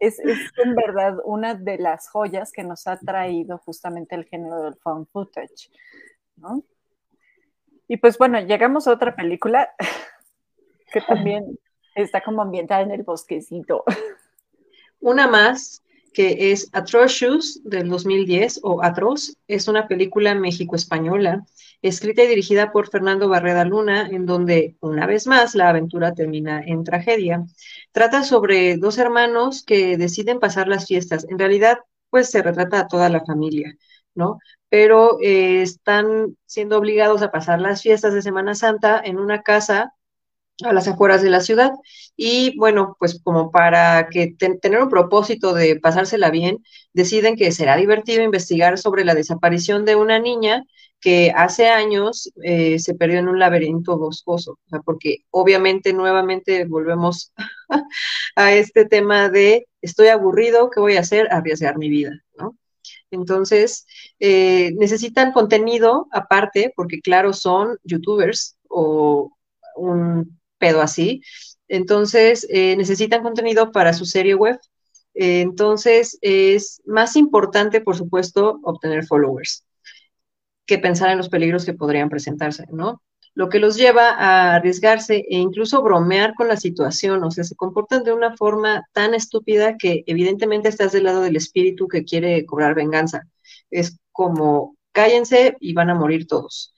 [0.00, 4.76] es, en verdad una de las joyas que nos ha traído justamente el género del
[4.76, 5.70] found footage,
[6.36, 6.64] ¿no?
[7.86, 9.70] Y pues bueno, llegamos a otra película
[10.92, 11.58] que también
[11.94, 13.84] está como ambientada en el bosquecito.
[15.00, 15.82] Una más
[16.12, 21.44] que es Atrocious del 2010 o Atroz, es una película México-española,
[21.82, 26.62] escrita y dirigida por Fernando Barreda Luna, en donde una vez más la aventura termina
[26.64, 27.44] en tragedia.
[27.92, 31.26] Trata sobre dos hermanos que deciden pasar las fiestas.
[31.28, 31.78] En realidad,
[32.10, 33.74] pues se retrata a toda la familia,
[34.14, 34.38] ¿no?
[34.68, 39.94] Pero eh, están siendo obligados a pasar las fiestas de Semana Santa en una casa
[40.64, 41.72] a las afueras de la ciudad.
[42.16, 46.58] Y bueno, pues como para que tener un propósito de pasársela bien,
[46.92, 50.64] deciden que será divertido investigar sobre la desaparición de una niña
[51.00, 57.32] que hace años eh, se perdió en un laberinto boscoso, porque obviamente nuevamente volvemos
[58.36, 61.28] a este tema de estoy aburrido, ¿qué voy a hacer?
[61.32, 62.56] Arriesgar mi vida, ¿no?
[63.10, 63.86] Entonces,
[64.20, 69.32] eh, necesitan contenido aparte, porque claro, son youtubers o
[69.76, 71.22] un pedo así.
[71.66, 74.58] Entonces, eh, necesitan contenido para su serie web.
[75.14, 79.64] Eh, entonces, es más importante, por supuesto, obtener followers
[80.66, 83.02] que pensar en los peligros que podrían presentarse, ¿no?
[83.34, 87.56] Lo que los lleva a arriesgarse e incluso bromear con la situación, o sea, se
[87.56, 92.44] comportan de una forma tan estúpida que evidentemente estás del lado del espíritu que quiere
[92.46, 93.22] cobrar venganza.
[93.70, 96.72] Es como, cállense y van a morir todos.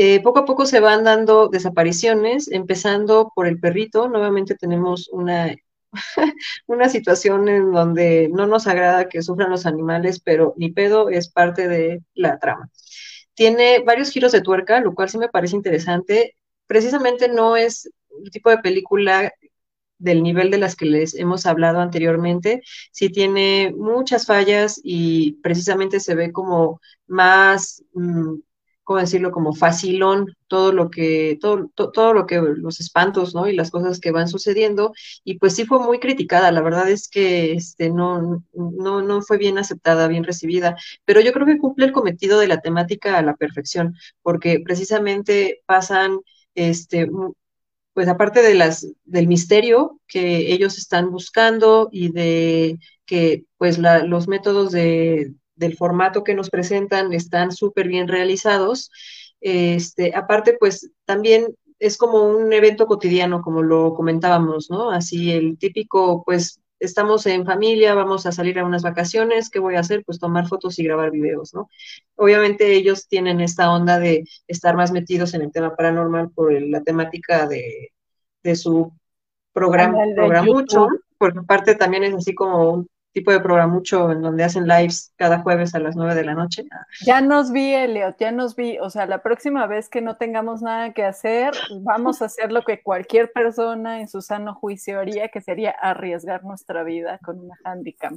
[0.00, 4.08] Eh, poco a poco se van dando desapariciones, empezando por el perrito.
[4.08, 5.56] Nuevamente tenemos una,
[6.68, 11.28] una situación en donde no nos agrada que sufran los animales, pero ni pedo es
[11.28, 12.70] parte de la trama.
[13.34, 16.36] Tiene varios giros de tuerca, lo cual sí me parece interesante.
[16.68, 17.90] Precisamente no es
[18.24, 19.32] el tipo de película
[19.98, 25.98] del nivel de las que les hemos hablado anteriormente, sí tiene muchas fallas y precisamente
[25.98, 28.36] se ve como más, mm,
[28.88, 29.32] ¿cómo decirlo?
[29.32, 33.46] Como facilón todo lo que, todo, todo lo que, los espantos, ¿no?
[33.46, 34.94] Y las cosas que van sucediendo.
[35.24, 39.36] Y pues sí fue muy criticada, la verdad es que este, no, no, no fue
[39.36, 40.74] bien aceptada, bien recibida,
[41.04, 45.60] pero yo creo que cumple el cometido de la temática a la perfección, porque precisamente
[45.66, 46.20] pasan,
[46.54, 47.10] este,
[47.92, 54.28] pues aparte de las, del misterio que ellos están buscando y de que pues los
[54.28, 58.90] métodos de, del formato que nos presentan están súper bien realizados.
[59.40, 64.90] Este, aparte, pues también es como un evento cotidiano, como lo comentábamos, ¿no?
[64.90, 69.76] Así el típico, pues estamos en familia, vamos a salir a unas vacaciones, ¿qué voy
[69.76, 70.04] a hacer?
[70.04, 71.68] Pues tomar fotos y grabar videos, ¿no?
[72.16, 76.82] Obviamente ellos tienen esta onda de estar más metidos en el tema paranormal por la
[76.82, 77.92] temática de,
[78.42, 78.92] de su
[79.52, 79.98] programa,
[80.44, 80.86] mucho,
[81.16, 85.40] porque aparte también es así como un tipo de mucho en donde hacen lives cada
[85.40, 86.64] jueves a las nueve de la noche.
[87.04, 88.78] Ya nos vi, Elliot, ya nos vi.
[88.78, 91.52] O sea, la próxima vez que no tengamos nada que hacer,
[91.82, 96.44] vamos a hacer lo que cualquier persona en su sano juicio haría, que sería arriesgar
[96.44, 98.12] nuestra vida con una handicap.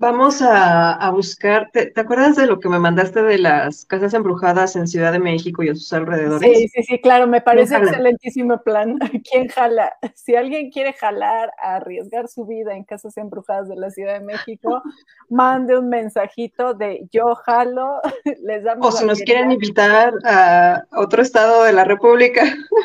[0.00, 4.86] Vamos a, buscar, ¿te, acuerdas de lo que me mandaste de las casas embrujadas en
[4.86, 6.56] Ciudad de México y a sus alrededores?
[6.56, 8.96] Sí, sí, sí, claro, me parece excelentísimo plan.
[9.28, 9.92] ¿Quién jala?
[10.14, 14.24] Si alguien quiere jalar a arriesgar su vida en casas embrujadas de la Ciudad de
[14.24, 14.82] México,
[15.30, 18.00] mande un mensajito de yo jalo,
[18.44, 18.94] les damos.
[18.94, 22.44] O si nos quieren invitar a otro estado de la República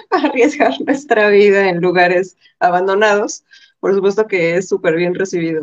[0.10, 3.44] a arriesgar nuestra vida en lugares abandonados,
[3.80, 5.62] por supuesto que es súper bien recibido.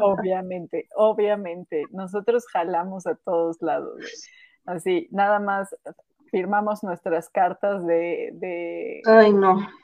[0.00, 1.84] Obviamente, obviamente.
[1.90, 4.00] Nosotros jalamos a todos lados.
[4.66, 5.74] Así, nada más
[6.30, 9.02] firmamos nuestras cartas de, de,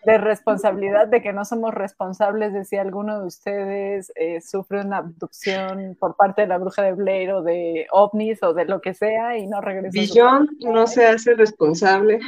[0.05, 4.99] de, responsabilidad, de que no somos responsables de si alguno de ustedes eh, sufre una
[4.99, 8.95] abducción por parte de la bruja de Blair o de ovnis o de lo que
[8.95, 9.99] sea y no regresa.
[9.99, 12.21] Billón no se hace responsable.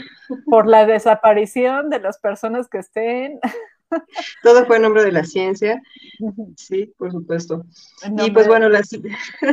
[0.46, 3.38] Por la desaparición de las personas que estén.
[4.42, 5.82] Todo fue en nombre de la ciencia.
[6.56, 7.64] Sí, por supuesto.
[8.18, 8.82] Y pues bueno, la,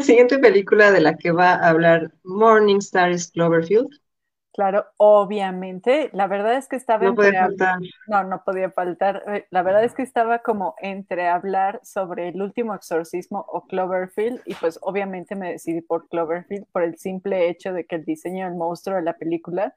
[0.02, 3.90] siguiente película de la que va a hablar Morning Star es Cloverfield.
[4.56, 6.10] Claro, obviamente.
[6.14, 7.78] La verdad es que estaba no entre faltar.
[8.08, 9.22] No, no podía faltar.
[9.28, 14.42] Eh, la verdad es que estaba como entre hablar sobre el último exorcismo o Cloverfield
[14.46, 18.46] y pues obviamente me decidí por Cloverfield por el simple hecho de que el diseño
[18.46, 19.76] del monstruo de la película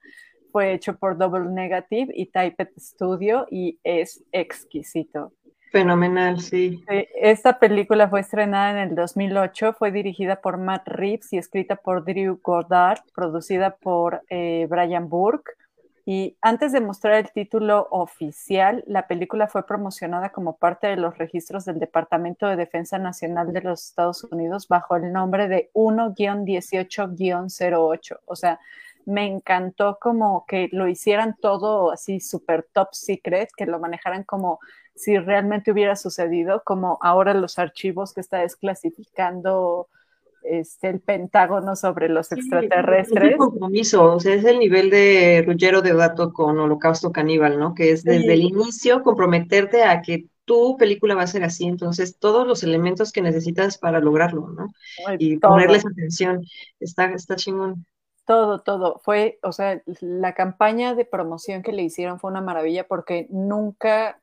[0.53, 5.33] fue hecho por Double Negative y Typed Studio y es exquisito.
[5.71, 6.83] Fenomenal, sí.
[6.89, 12.05] Esta película fue estrenada en el 2008, fue dirigida por Matt Reeves y escrita por
[12.05, 15.53] Drew Goddard, producida por eh, Brian Burke.
[16.07, 21.19] Y antes de mostrar el título oficial, la película fue promocionada como parte de los
[21.19, 28.21] registros del Departamento de Defensa Nacional de los Estados Unidos bajo el nombre de 1-18-08.
[28.25, 28.59] O sea,
[29.09, 34.61] me encantó como que lo hicieran todo así súper top secret, que lo manejaran como
[34.95, 39.89] si realmente hubiera sucedido, como ahora los archivos que está desclasificando
[40.43, 43.33] este, el Pentágono sobre los extraterrestres.
[43.33, 47.75] Es compromiso, o sea, es el nivel de Ruggiero de Dato con Holocausto Caníbal, ¿no?
[47.75, 52.19] Que es desde el inicio comprometerte a que tu película va a ser así, entonces
[52.19, 54.69] todos los elementos que necesitas para lograrlo, ¿no?
[55.19, 56.45] y ponerles atención,
[56.79, 57.87] está, está chingón.
[58.29, 59.01] Todo, todo.
[59.03, 64.21] Fue, o sea, la campaña de promoción que le hicieron fue una maravilla porque nunca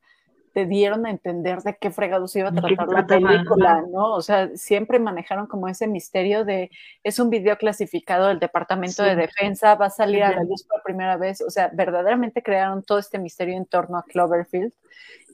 [0.53, 4.14] te dieron a entender de qué fregados iba a tratar la película, ¿no?
[4.14, 6.70] O sea, siempre manejaron como ese misterio de
[7.03, 10.84] es un video clasificado del Departamento de Defensa, va a salir a la luz por
[10.84, 11.41] primera vez.
[11.41, 14.72] O sea, verdaderamente crearon todo este misterio en torno a Cloverfield.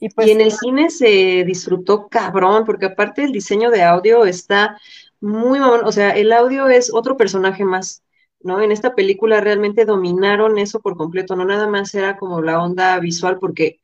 [0.00, 4.24] Y, pues, y en el cine se disfrutó cabrón, porque aparte el diseño de audio
[4.24, 4.78] está
[5.20, 8.02] muy, o sea, el audio es otro personaje más
[8.44, 8.60] ¿no?
[8.60, 12.98] En esta película realmente dominaron eso por completo, no nada más era como la onda
[12.98, 13.80] visual, porque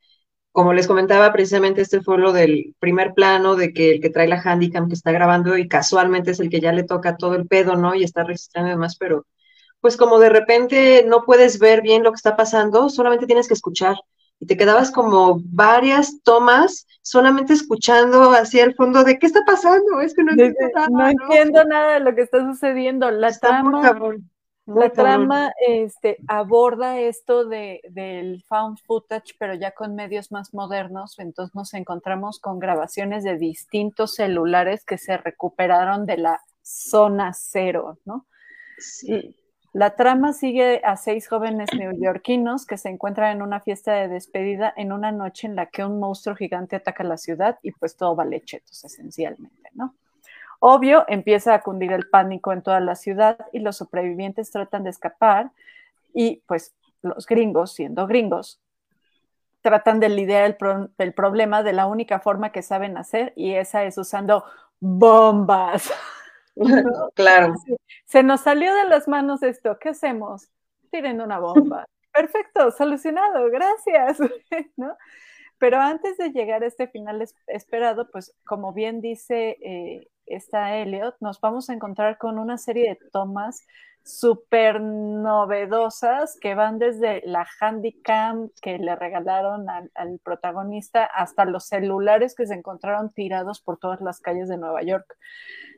[0.51, 4.27] como les comentaba, precisamente este fue lo del primer plano, de que el que trae
[4.27, 7.47] la handicam que está grabando y casualmente es el que ya le toca todo el
[7.47, 7.95] pedo, ¿no?
[7.95, 9.25] Y está registrando y demás, pero
[9.81, 13.53] pues como de repente no puedes ver bien lo que está pasando, solamente tienes que
[13.53, 13.95] escuchar.
[14.41, 19.99] Y te quedabas como varias tomas solamente escuchando hacia el fondo de qué está pasando.
[19.99, 20.89] Es que no entiendo nada.
[20.89, 23.11] No, entiendo nada de lo que está sucediendo.
[23.11, 23.61] La está
[24.75, 31.17] la trama este, aborda esto de, del found footage, pero ya con medios más modernos.
[31.19, 37.97] Entonces nos encontramos con grabaciones de distintos celulares que se recuperaron de la zona cero,
[38.05, 38.27] ¿no?
[38.77, 39.35] Sí.
[39.73, 44.73] La trama sigue a seis jóvenes neoyorquinos que se encuentran en una fiesta de despedida
[44.75, 48.15] en una noche en la que un monstruo gigante ataca la ciudad y pues todo
[48.15, 49.95] vale chetos esencialmente, ¿no?
[50.59, 54.89] Obvio, empieza a cundir el pánico en toda la ciudad y los sobrevivientes tratan de
[54.89, 55.51] escapar
[56.13, 58.59] y pues los gringos, siendo gringos,
[59.61, 60.57] tratan de lidiar
[60.97, 64.43] el, problema de la única forma que saben hacer y esa es usando
[64.79, 65.91] bombas.
[67.15, 67.53] Claro.
[68.05, 70.49] Se nos salió de las manos esto, ¿qué hacemos?
[70.91, 71.85] Tiren una bomba.
[72.11, 74.17] Perfecto, solucionado, gracias.
[75.57, 81.15] Pero antes de llegar a este final esperado, pues como bien dice eh, esta Elliot,
[81.19, 83.65] nos vamos a encontrar con una serie de tomas
[84.03, 91.65] súper novedosas que van desde la handycam que le regalaron al, al, protagonista hasta los
[91.65, 95.17] celulares que se encontraron tirados por todas las calles de Nueva York.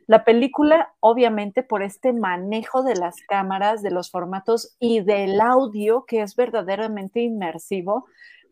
[0.08, 6.06] La película, obviamente, por este manejo de las cámaras, de los formatos y del audio,
[6.06, 8.06] que es verdaderamente inmersivo,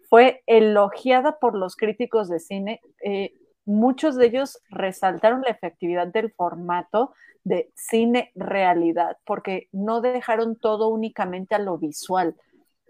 [0.10, 2.82] fue elogiada por los críticos de cine.
[3.04, 3.34] Eh,
[3.70, 7.14] muchos de ellos resaltaron la efectividad del formato
[7.44, 12.36] de cine realidad, porque no dejaron todo únicamente a lo visual,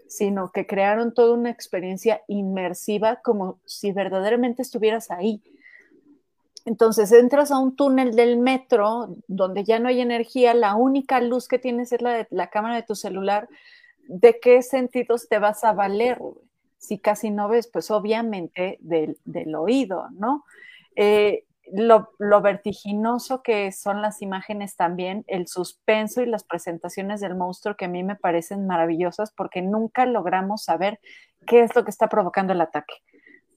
[0.08, 5.42] sino que crearon toda una experiencia inmersiva como si verdaderamente estuvieras ahí.
[6.64, 11.46] Entonces entras a un túnel del metro donde ya no hay energía, la única luz
[11.46, 13.48] que tienes es la de la cámara de tu celular.
[14.08, 16.18] ¿De qué sentidos te vas a valer?
[16.78, 20.44] Si casi no ves, pues obviamente del, del oído, ¿no?
[20.96, 27.76] Eh, lo, vertiginoso que son las imágenes también, el suspenso y las presentaciones del monstruo
[27.76, 31.00] que a mí me parecen maravillosas porque nunca logramos saber
[31.46, 32.94] qué es lo que está provocando el ataque.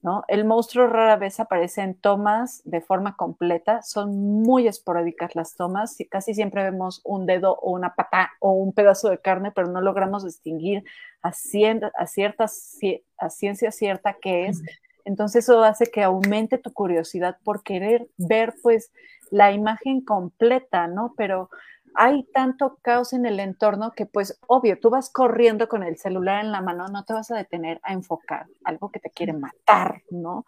[0.02, 0.22] ¿no?
[0.28, 5.96] El monstruo rara vez aparece en tomas de forma completa, son muy esporádicas las tomas,
[6.10, 9.80] casi siempre vemos un dedo o una pata o un pedazo de carne, pero no
[9.80, 10.84] logramos distinguir
[11.22, 14.62] a, cierta, a ciencia cierta qué es.
[15.04, 18.90] Entonces eso hace que aumente tu curiosidad por querer ver pues
[19.30, 21.14] la imagen completa, ¿no?
[21.16, 21.50] Pero
[21.94, 26.44] hay tanto caos en el entorno que pues obvio, tú vas corriendo con el celular
[26.44, 30.02] en la mano, no te vas a detener a enfocar algo que te quiere matar,
[30.10, 30.44] ¿no?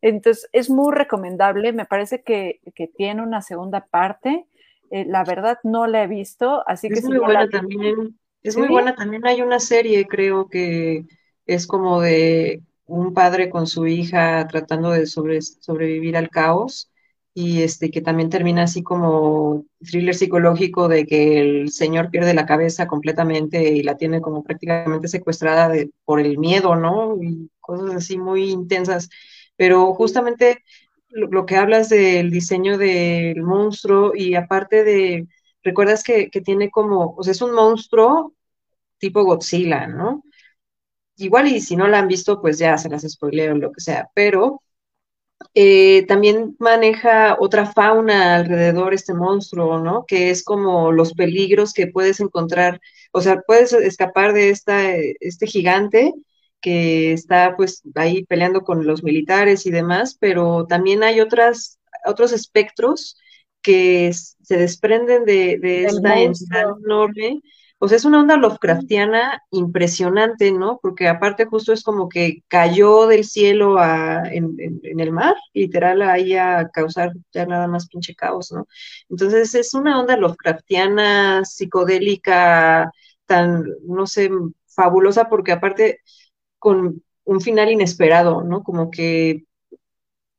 [0.00, 2.60] Entonces es muy recomendable, me parece que,
[2.96, 4.46] tiene una segunda parte,
[4.90, 6.94] eh, la verdad no la he visto, así que...
[6.94, 11.04] Es muy buena también, es muy buena también, hay una serie creo que
[11.46, 16.90] es como de un padre con su hija tratando de sobrevivir al caos
[17.34, 22.46] y este que también termina así como thriller psicológico de que el señor pierde la
[22.46, 25.70] cabeza completamente y la tiene como prácticamente secuestrada
[26.06, 27.22] por el miedo, ¿no?
[27.22, 29.10] Y cosas así muy intensas.
[29.56, 30.64] Pero justamente
[31.10, 35.26] lo, que hablas del diseño del monstruo y aparte de,
[35.62, 38.34] recuerdas que, que tiene como, o sea, es un monstruo
[38.98, 40.22] tipo Godzilla, ¿no?
[41.16, 43.80] Igual y si no la han visto, pues ya se las spoileo o lo que
[43.80, 44.62] sea, pero
[45.54, 50.04] eh, también maneja otra fauna alrededor este monstruo, ¿no?
[50.06, 52.80] Que es como los peligros que puedes encontrar,
[53.12, 56.12] o sea, puedes escapar de esta, este gigante
[56.60, 62.32] que está pues ahí peleando con los militares y demás, pero también hay otras, otros
[62.32, 63.16] espectros
[63.62, 67.40] que se desprenden de, de esta entidad enorme
[67.78, 70.78] o sea, es una onda Lovecraftiana impresionante, ¿no?
[70.82, 76.68] Porque aparte justo es como que cayó del cielo en, el mar, literal, ahí a
[76.72, 78.66] causar ya nada más pinche caos, ¿no?
[79.10, 82.90] Entonces es una onda Lovecraftiana, psicodélica,
[83.26, 84.30] tan, no sé,
[84.66, 86.00] fabulosa, porque aparte
[86.58, 88.62] con un final inesperado, ¿no?
[88.62, 89.44] Como que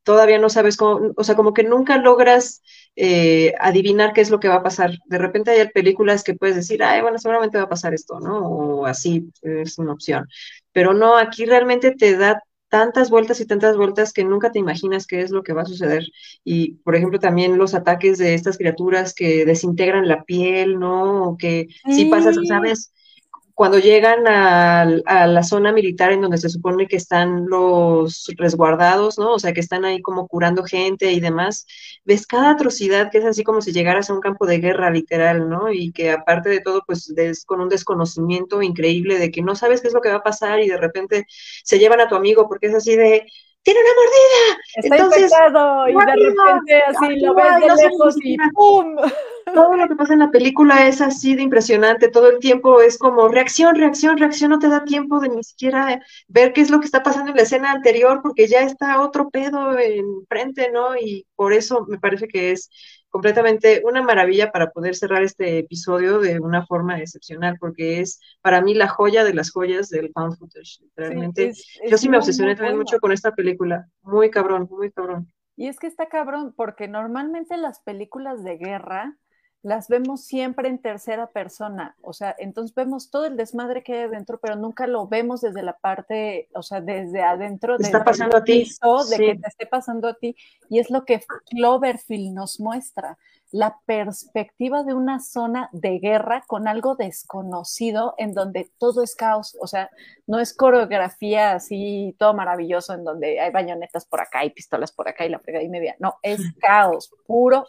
[0.04, 2.64] todavía no sabes cómo, o sea, como que nunca logras
[3.00, 4.98] eh, adivinar qué es lo que va a pasar.
[5.06, 8.40] De repente hay películas que puedes decir, ay, bueno, seguramente va a pasar esto, ¿no?
[8.40, 10.28] O así es una opción.
[10.72, 15.06] Pero no, aquí realmente te da tantas vueltas y tantas vueltas que nunca te imaginas
[15.06, 16.08] qué es lo que va a suceder.
[16.44, 21.30] Y, por ejemplo, también los ataques de estas criaturas que desintegran la piel, ¿no?
[21.30, 22.92] O que si pasas, ¿sabes?
[23.58, 29.34] Cuando llegan a, la zona militar en donde se supone que están los resguardados, ¿no?
[29.34, 31.66] O sea, que están ahí como curando gente y demás,
[32.06, 35.50] ves cada atrocidad que es así como si llegaras a un campo de guerra literal,
[35.50, 35.72] ¿no?
[35.72, 39.82] Y que aparte de todo, pues es con un desconocimiento increíble de que no sabes
[39.82, 41.26] qué es lo que va a pasar y de repente
[41.64, 43.26] se llevan a tu amigo porque es así de,
[43.68, 44.62] tiene una mordida.
[44.76, 45.32] Está Entonces,
[45.90, 48.96] y de repente así lo ves de lejos y ¡pum!
[49.54, 52.98] Todo lo que pasa en la película es así de impresionante, todo el tiempo es
[52.98, 56.00] como reacción, reacción, reacción, no te da tiempo de ni siquiera
[56.30, 59.30] ver qué es lo que está pasando en la escena anterior porque ya está otro
[59.30, 60.96] pedo enfrente, ¿no?
[60.96, 62.70] Y por eso me parece que es
[63.18, 68.62] completamente una maravilla para poder cerrar este episodio de una forma excepcional, porque es para
[68.62, 70.84] mí la joya de las joyas del found footage.
[70.96, 71.52] Realmente,
[71.90, 73.88] yo sí me obsesioné también mucho con esta película.
[74.04, 75.34] Muy cabrón, muy cabrón.
[75.56, 79.18] Y es que está cabrón, porque normalmente las películas de guerra
[79.64, 84.04] las vemos siempre en tercera persona, o sea, entonces vemos todo el desmadre que hay
[84.04, 88.44] adentro, pero nunca lo vemos desde la parte, o sea, desde adentro, está pasando a
[88.44, 88.70] ti,
[89.10, 90.36] de que te esté pasando a ti,
[90.70, 93.18] y es lo que Cloverfield nos muestra,
[93.52, 99.58] la perspectiva de una zona de guerra con algo desconocido en donde todo es caos,
[99.60, 99.90] o sea,
[100.28, 105.08] no es coreografía así todo maravilloso en donde hay bañonetas por acá y pistolas por
[105.08, 107.66] acá y la fregada y media, no, es caos, puro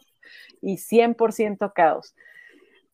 [0.61, 2.15] y 100% caos.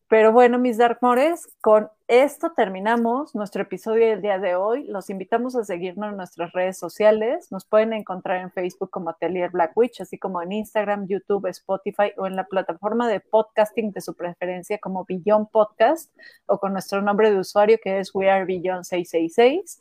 [0.09, 4.85] Pero bueno, mis Darkmores, con esto terminamos nuestro episodio del día de hoy.
[4.85, 7.51] Los invitamos a seguirnos en nuestras redes sociales.
[7.51, 12.13] Nos pueden encontrar en Facebook como Atelier Black Witch, así como en Instagram, YouTube, Spotify
[12.19, 16.15] o en la plataforma de podcasting de su preferencia como Beyond Podcast
[16.47, 19.81] o con nuestro nombre de usuario que es We Are Beyond 666.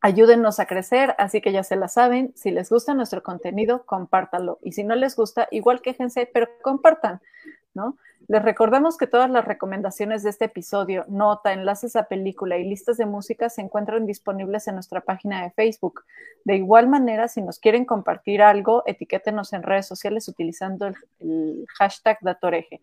[0.00, 2.32] Ayúdennos a crecer, así que ya se la saben.
[2.36, 4.58] Si les gusta nuestro contenido, compártanlo.
[4.62, 7.20] Y si no les gusta, igual quéjense, pero compartan,
[7.74, 7.96] ¿no?
[8.28, 12.98] Les recordamos que todas las recomendaciones de este episodio, nota, enlaces a película y listas
[12.98, 16.04] de música se encuentran disponibles en nuestra página de Facebook.
[16.44, 21.66] De igual manera, si nos quieren compartir algo, etiquétenos en redes sociales utilizando el, el
[21.78, 22.82] hashtag Datoreje.